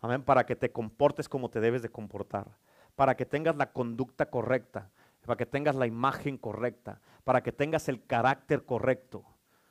[0.00, 2.56] amén, para que te comportes como te debes de comportar,
[2.94, 4.90] para que tengas la conducta correcta,
[5.24, 9.24] para que tengas la imagen correcta, para que tengas el carácter correcto.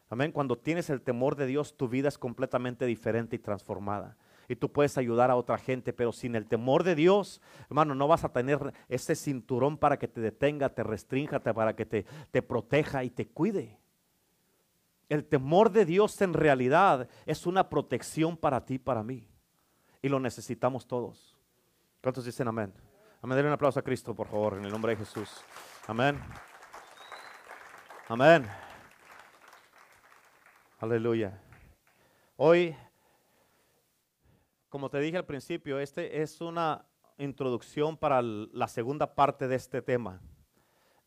[0.09, 4.17] Amén, cuando tienes el temor de Dios, tu vida es completamente diferente y transformada
[4.49, 7.39] y tú puedes ayudar a otra gente, pero sin el temor de Dios,
[7.69, 11.85] hermano, no vas a tener ese cinturón para que te detenga, te restrinja, para que
[11.85, 13.79] te, te proteja y te cuide.
[15.07, 19.29] El temor de Dios en realidad es una protección para ti, para mí.
[20.01, 21.37] Y lo necesitamos todos.
[22.01, 22.73] ¿Cuántos dicen amén?
[23.21, 23.35] Amén.
[23.35, 25.29] Denle un aplauso a Cristo, por favor, en el nombre de Jesús.
[25.87, 26.19] Amén.
[28.07, 28.47] Amén.
[30.79, 31.39] Aleluya.
[32.37, 32.75] Hoy
[34.69, 36.85] como te dije al principio, este es una
[37.17, 40.21] introducción para la segunda parte de este tema.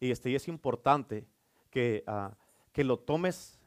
[0.01, 1.27] Y este es importante
[1.71, 2.37] que, ah,
[2.73, 3.61] que lo tomes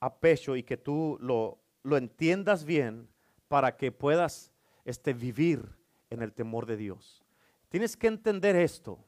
[0.00, 3.08] a pecho y que tú lo, lo entiendas bien
[3.48, 4.52] para que puedas
[4.84, 5.66] este, vivir
[6.10, 7.24] en el temor de Dios.
[7.68, 8.98] Tienes que entender esto.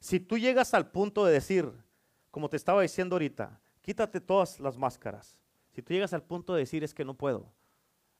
[0.00, 1.72] Si tú llegas al punto de decir,
[2.30, 5.38] como te estaba diciendo ahorita, quítate todas las máscaras.
[5.72, 7.52] Si tú llegas al punto de decir es que no puedo,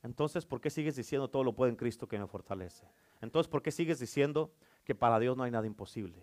[0.07, 2.89] entonces, ¿por qué sigues diciendo todo lo puede en Cristo que me fortalece?
[3.21, 4.53] Entonces, ¿por qué sigues diciendo
[4.85, 6.23] que para Dios no hay nada imposible?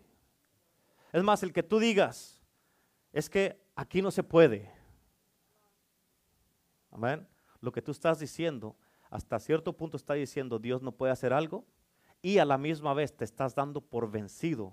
[1.11, 2.41] Es más, el que tú digas,
[3.11, 4.71] es que aquí no se puede.
[6.91, 7.27] Amén.
[7.59, 8.77] Lo que tú estás diciendo,
[9.09, 11.65] hasta cierto punto está diciendo Dios no puede hacer algo
[12.21, 14.71] y a la misma vez te estás dando por vencido.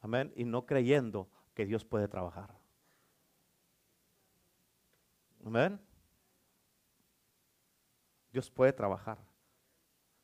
[0.00, 0.32] Amén.
[0.34, 2.52] Y no creyendo que Dios puede trabajar.
[5.46, 5.80] Amén.
[8.32, 9.18] Dios puede trabajar.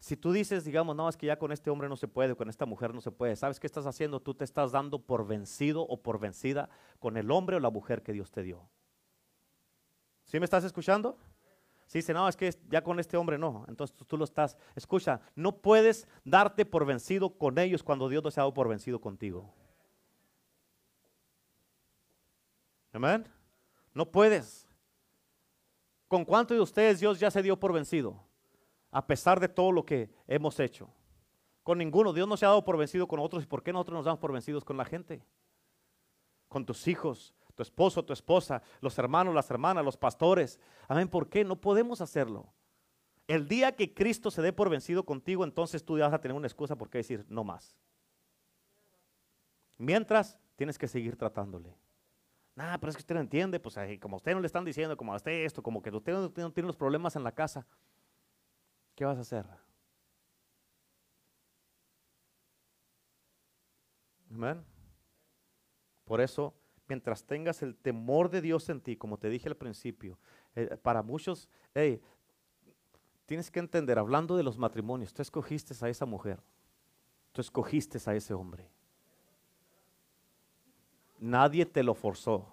[0.01, 2.49] Si tú dices, digamos, no, es que ya con este hombre no se puede, con
[2.49, 4.21] esta mujer no se puede, ¿sabes qué estás haciendo?
[4.21, 6.69] Tú te estás dando por vencido o por vencida
[7.01, 8.69] con el hombre o la mujer que Dios te dio.
[10.25, 11.19] ¿Sí me estás escuchando?
[11.87, 13.65] Si dice, no, es que ya con este hombre no.
[13.67, 14.59] Entonces tú, lo estás.
[14.77, 18.69] Escucha, no puedes darte por vencido con ellos cuando Dios no se ha dado por
[18.69, 19.55] vencido contigo.
[22.93, 23.27] Amén.
[23.95, 24.68] No puedes.
[26.09, 28.19] ¿Con cuántos de ustedes Dios ya se dio por vencido?
[28.91, 30.91] A pesar de todo lo que hemos hecho.
[31.63, 32.15] Con ninguno.
[32.15, 33.45] Dios no se ha dado por vencido con otros.
[33.45, 35.23] ¿Y por qué nosotros nos damos por vencidos con la gente?
[36.49, 40.59] Con tus hijos, tu esposo, tu esposa, los hermanos, las hermanas, los pastores.
[40.89, 41.09] Amén.
[41.09, 41.45] ¿Por qué?
[41.45, 42.55] No podemos hacerlo.
[43.27, 46.47] El día que Cristo se dé por vencido contigo, entonces tú vas a tener una
[46.47, 47.77] excusa por qué decir no más.
[49.77, 51.77] Mientras, tienes que seguir tratándole.
[52.59, 54.97] Nah, pero es que usted no entiende, pues como a usted no le están diciendo,
[54.97, 57.65] como a usted esto, como que usted no, tiene los problemas en la casa,
[58.97, 59.47] ¿qué vas a hacer?
[64.29, 64.65] Amén.
[66.05, 66.53] Por eso,
[66.89, 70.19] mientras tengas el temor de Dios en ti, como te dije al principio,
[70.57, 72.03] eh, para muchos, hey,
[73.27, 76.43] tienes que entender, hablando de los matrimonios, tú escogiste a esa mujer,
[77.31, 78.69] tú escogiste a ese hombre.
[81.19, 82.47] Nadie te lo forzó,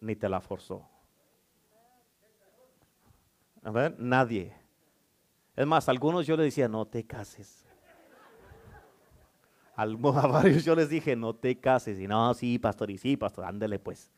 [0.00, 0.86] ni te la forzó.
[3.62, 4.52] A ver, nadie.
[5.54, 7.64] Es más, a algunos yo les decía, no te cases.
[9.76, 11.98] A varios yo les dije, no te cases.
[11.98, 14.10] Y no, sí, pastor, y sí, pastor, ándele pues.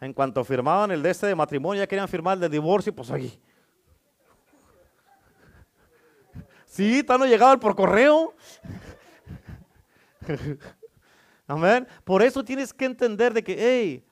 [0.00, 3.10] En cuanto firmaban el de este de matrimonio, ya querían firmar el de divorcio, pues
[3.10, 3.40] ahí.
[6.66, 8.34] Sí, está no llegaba por correo.
[11.46, 11.86] Amén.
[12.04, 14.04] Por eso tienes que entender de que, hey,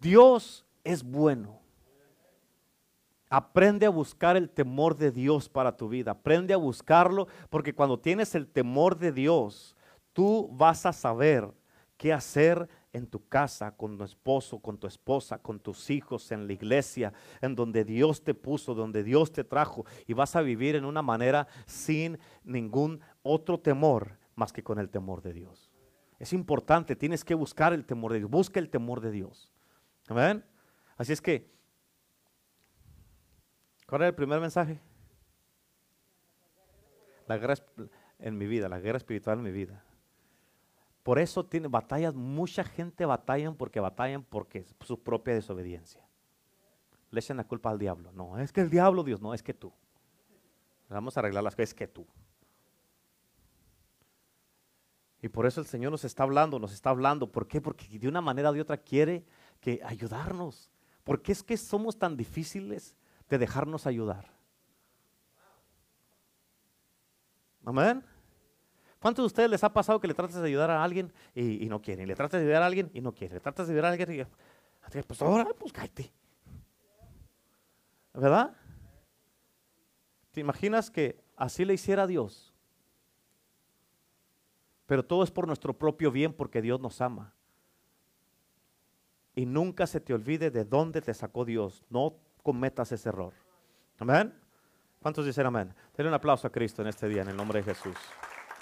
[0.00, 1.60] Dios es bueno.
[3.28, 6.12] Aprende a buscar el temor de Dios para tu vida.
[6.12, 9.76] Aprende a buscarlo porque cuando tienes el temor de Dios,
[10.12, 11.48] tú vas a saber
[11.96, 16.46] qué hacer en tu casa, con tu esposo, con tu esposa, con tus hijos, en
[16.48, 19.84] la iglesia, en donde Dios te puso, donde Dios te trajo.
[20.08, 24.90] Y vas a vivir en una manera sin ningún otro temor más que con el
[24.90, 25.69] temor de Dios.
[26.20, 28.30] Es importante, tienes que buscar el temor de Dios.
[28.30, 29.50] Busca el temor de Dios.
[30.06, 30.44] Amén.
[30.98, 31.50] Así es que,
[33.86, 34.78] ¿cuál era el primer mensaje?
[37.26, 37.54] La guerra
[38.18, 39.82] en mi vida, la guerra espiritual en mi vida.
[41.02, 46.06] Por eso tiene batallas, mucha gente batallan porque batallan porque su propia desobediencia.
[47.10, 48.12] Le echan la culpa al diablo.
[48.12, 49.72] No, es que el diablo, Dios, no, es que tú.
[50.90, 52.06] Vamos a arreglar las cosas, es que tú.
[55.22, 57.30] Y por eso el Señor nos está hablando, nos está hablando.
[57.30, 57.60] ¿Por qué?
[57.60, 59.24] Porque de una manera o de otra quiere
[59.60, 60.70] que ayudarnos.
[61.04, 62.96] ¿Por qué es que somos tan difíciles
[63.28, 64.30] de dejarnos ayudar?
[67.64, 68.02] Amén.
[68.98, 71.80] ¿Cuántos de ustedes les ha pasado que le tratas de ayudar a alguien y, no
[71.80, 72.06] quieren?
[72.06, 73.34] Le tratas de ayudar a alguien y no quieren.
[73.34, 76.12] Le tratas de ayudar a alguien y pues ahora, pues cállate.
[78.12, 78.56] ¿Verdad?
[80.32, 82.49] ¿Te imaginas que así le hiciera Dios?
[84.90, 87.32] Pero todo es por nuestro propio bien porque Dios nos ama.
[89.36, 91.84] Y nunca se te olvide de dónde te sacó Dios.
[91.90, 93.32] No cometas ese error.
[94.00, 94.34] Amén.
[94.98, 95.72] ¿Cuántos dicen amén?
[95.96, 97.94] Denle un aplauso a Cristo en este día, en el nombre de Jesús.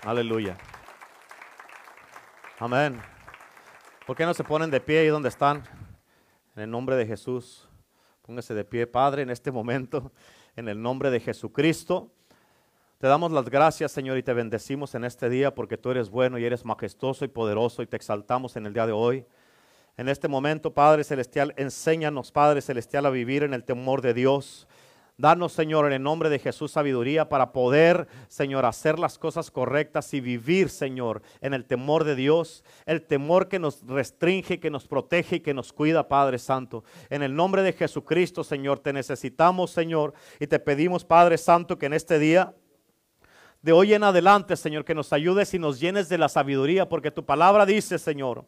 [0.02, 0.58] Aleluya.
[2.58, 3.00] Amén.
[4.06, 5.62] ¿Por qué no se ponen de pie ahí donde están?
[6.54, 7.66] En el nombre de Jesús.
[8.20, 10.12] Póngase de pie, Padre, en este momento,
[10.56, 12.12] en el nombre de Jesucristo.
[12.98, 16.36] Te damos las gracias, Señor, y te bendecimos en este día porque tú eres bueno
[16.36, 19.24] y eres majestuoso y poderoso y te exaltamos en el día de hoy.
[19.96, 24.66] En este momento, Padre Celestial, enséñanos, Padre Celestial, a vivir en el temor de Dios.
[25.16, 30.12] Danos, Señor, en el nombre de Jesús, sabiduría para poder, Señor, hacer las cosas correctas
[30.12, 34.88] y vivir, Señor, en el temor de Dios, el temor que nos restringe, que nos
[34.88, 36.82] protege y que nos cuida, Padre Santo.
[37.10, 41.86] En el nombre de Jesucristo, Señor, te necesitamos, Señor, y te pedimos, Padre Santo, que
[41.86, 42.56] en este día
[43.62, 47.10] de hoy en adelante, Señor, que nos ayudes y nos llenes de la sabiduría, porque
[47.10, 48.44] tu palabra dice, Señor,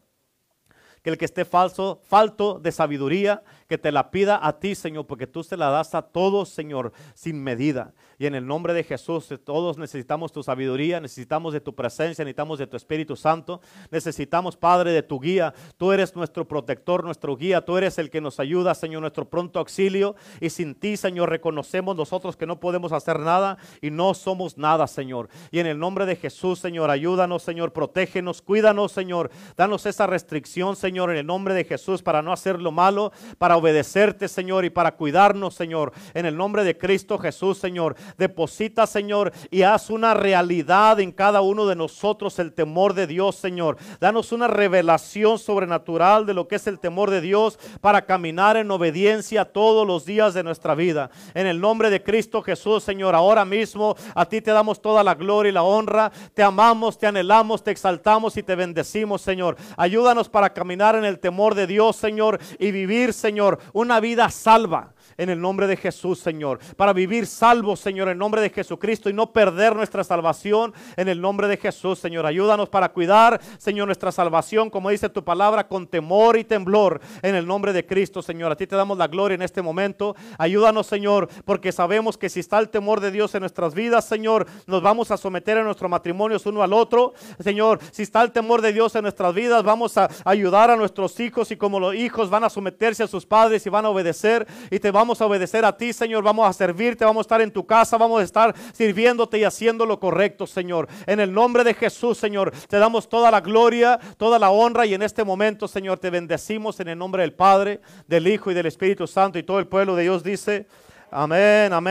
[1.02, 5.06] que el que esté falso, falto de sabiduría, que te la pida a ti, Señor,
[5.06, 7.94] porque tú se la das a todos, Señor, sin medida.
[8.18, 12.58] Y en el nombre de Jesús, todos necesitamos tu sabiduría, necesitamos de tu presencia, necesitamos
[12.58, 13.60] de tu Espíritu Santo,
[13.92, 15.54] necesitamos, Padre, de tu guía.
[15.76, 19.60] Tú eres nuestro protector, nuestro guía, tú eres el que nos ayuda, Señor, nuestro pronto
[19.60, 20.16] auxilio.
[20.40, 24.88] Y sin ti, Señor, reconocemos nosotros que no podemos hacer nada y no somos nada,
[24.88, 25.28] Señor.
[25.52, 29.30] Y en el nombre de Jesús, Señor, ayúdanos, Señor, protégenos, cuídanos, Señor.
[29.56, 33.59] Danos esa restricción, Señor, en el nombre de Jesús, para no hacer lo malo, para
[33.60, 35.92] obedecerte, Señor, y para cuidarnos, Señor.
[36.14, 37.94] En el nombre de Cristo Jesús, Señor.
[38.18, 43.36] Deposita, Señor, y haz una realidad en cada uno de nosotros el temor de Dios,
[43.36, 43.76] Señor.
[44.00, 48.70] Danos una revelación sobrenatural de lo que es el temor de Dios para caminar en
[48.70, 51.10] obediencia todos los días de nuestra vida.
[51.34, 55.14] En el nombre de Cristo Jesús, Señor, ahora mismo a ti te damos toda la
[55.14, 56.10] gloria y la honra.
[56.34, 59.56] Te amamos, te anhelamos, te exaltamos y te bendecimos, Señor.
[59.76, 64.92] Ayúdanos para caminar en el temor de Dios, Señor, y vivir, Señor, una vida salva
[65.20, 66.58] en el nombre de Jesús, Señor.
[66.76, 71.20] Para vivir salvos, Señor, en nombre de Jesucristo y no perder nuestra salvación en el
[71.20, 72.24] nombre de Jesús, Señor.
[72.24, 77.34] Ayúdanos para cuidar, Señor, nuestra salvación, como dice tu palabra, con temor y temblor en
[77.34, 78.50] el nombre de Cristo, Señor.
[78.50, 80.16] A ti te damos la gloria en este momento.
[80.38, 84.46] Ayúdanos, Señor, porque sabemos que si está el temor de Dios en nuestras vidas, Señor,
[84.66, 87.12] nos vamos a someter en nuestros matrimonios uno al otro.
[87.40, 91.20] Señor, si está el temor de Dios en nuestras vidas, vamos a ayudar a nuestros
[91.20, 94.46] hijos y como los hijos van a someterse a sus padres y van a obedecer
[94.70, 96.22] y te vamos a obedecer a ti, Señor.
[96.22, 99.84] Vamos a servirte, vamos a estar en tu casa, vamos a estar sirviéndote y haciendo
[99.84, 100.86] lo correcto, Señor.
[101.04, 104.94] En el nombre de Jesús, Señor, te damos toda la gloria, toda la honra y
[104.94, 108.66] en este momento, Señor, te bendecimos en el nombre del Padre, del Hijo y del
[108.66, 110.68] Espíritu Santo y todo el pueblo de Dios dice,
[111.10, 111.88] amén, amén.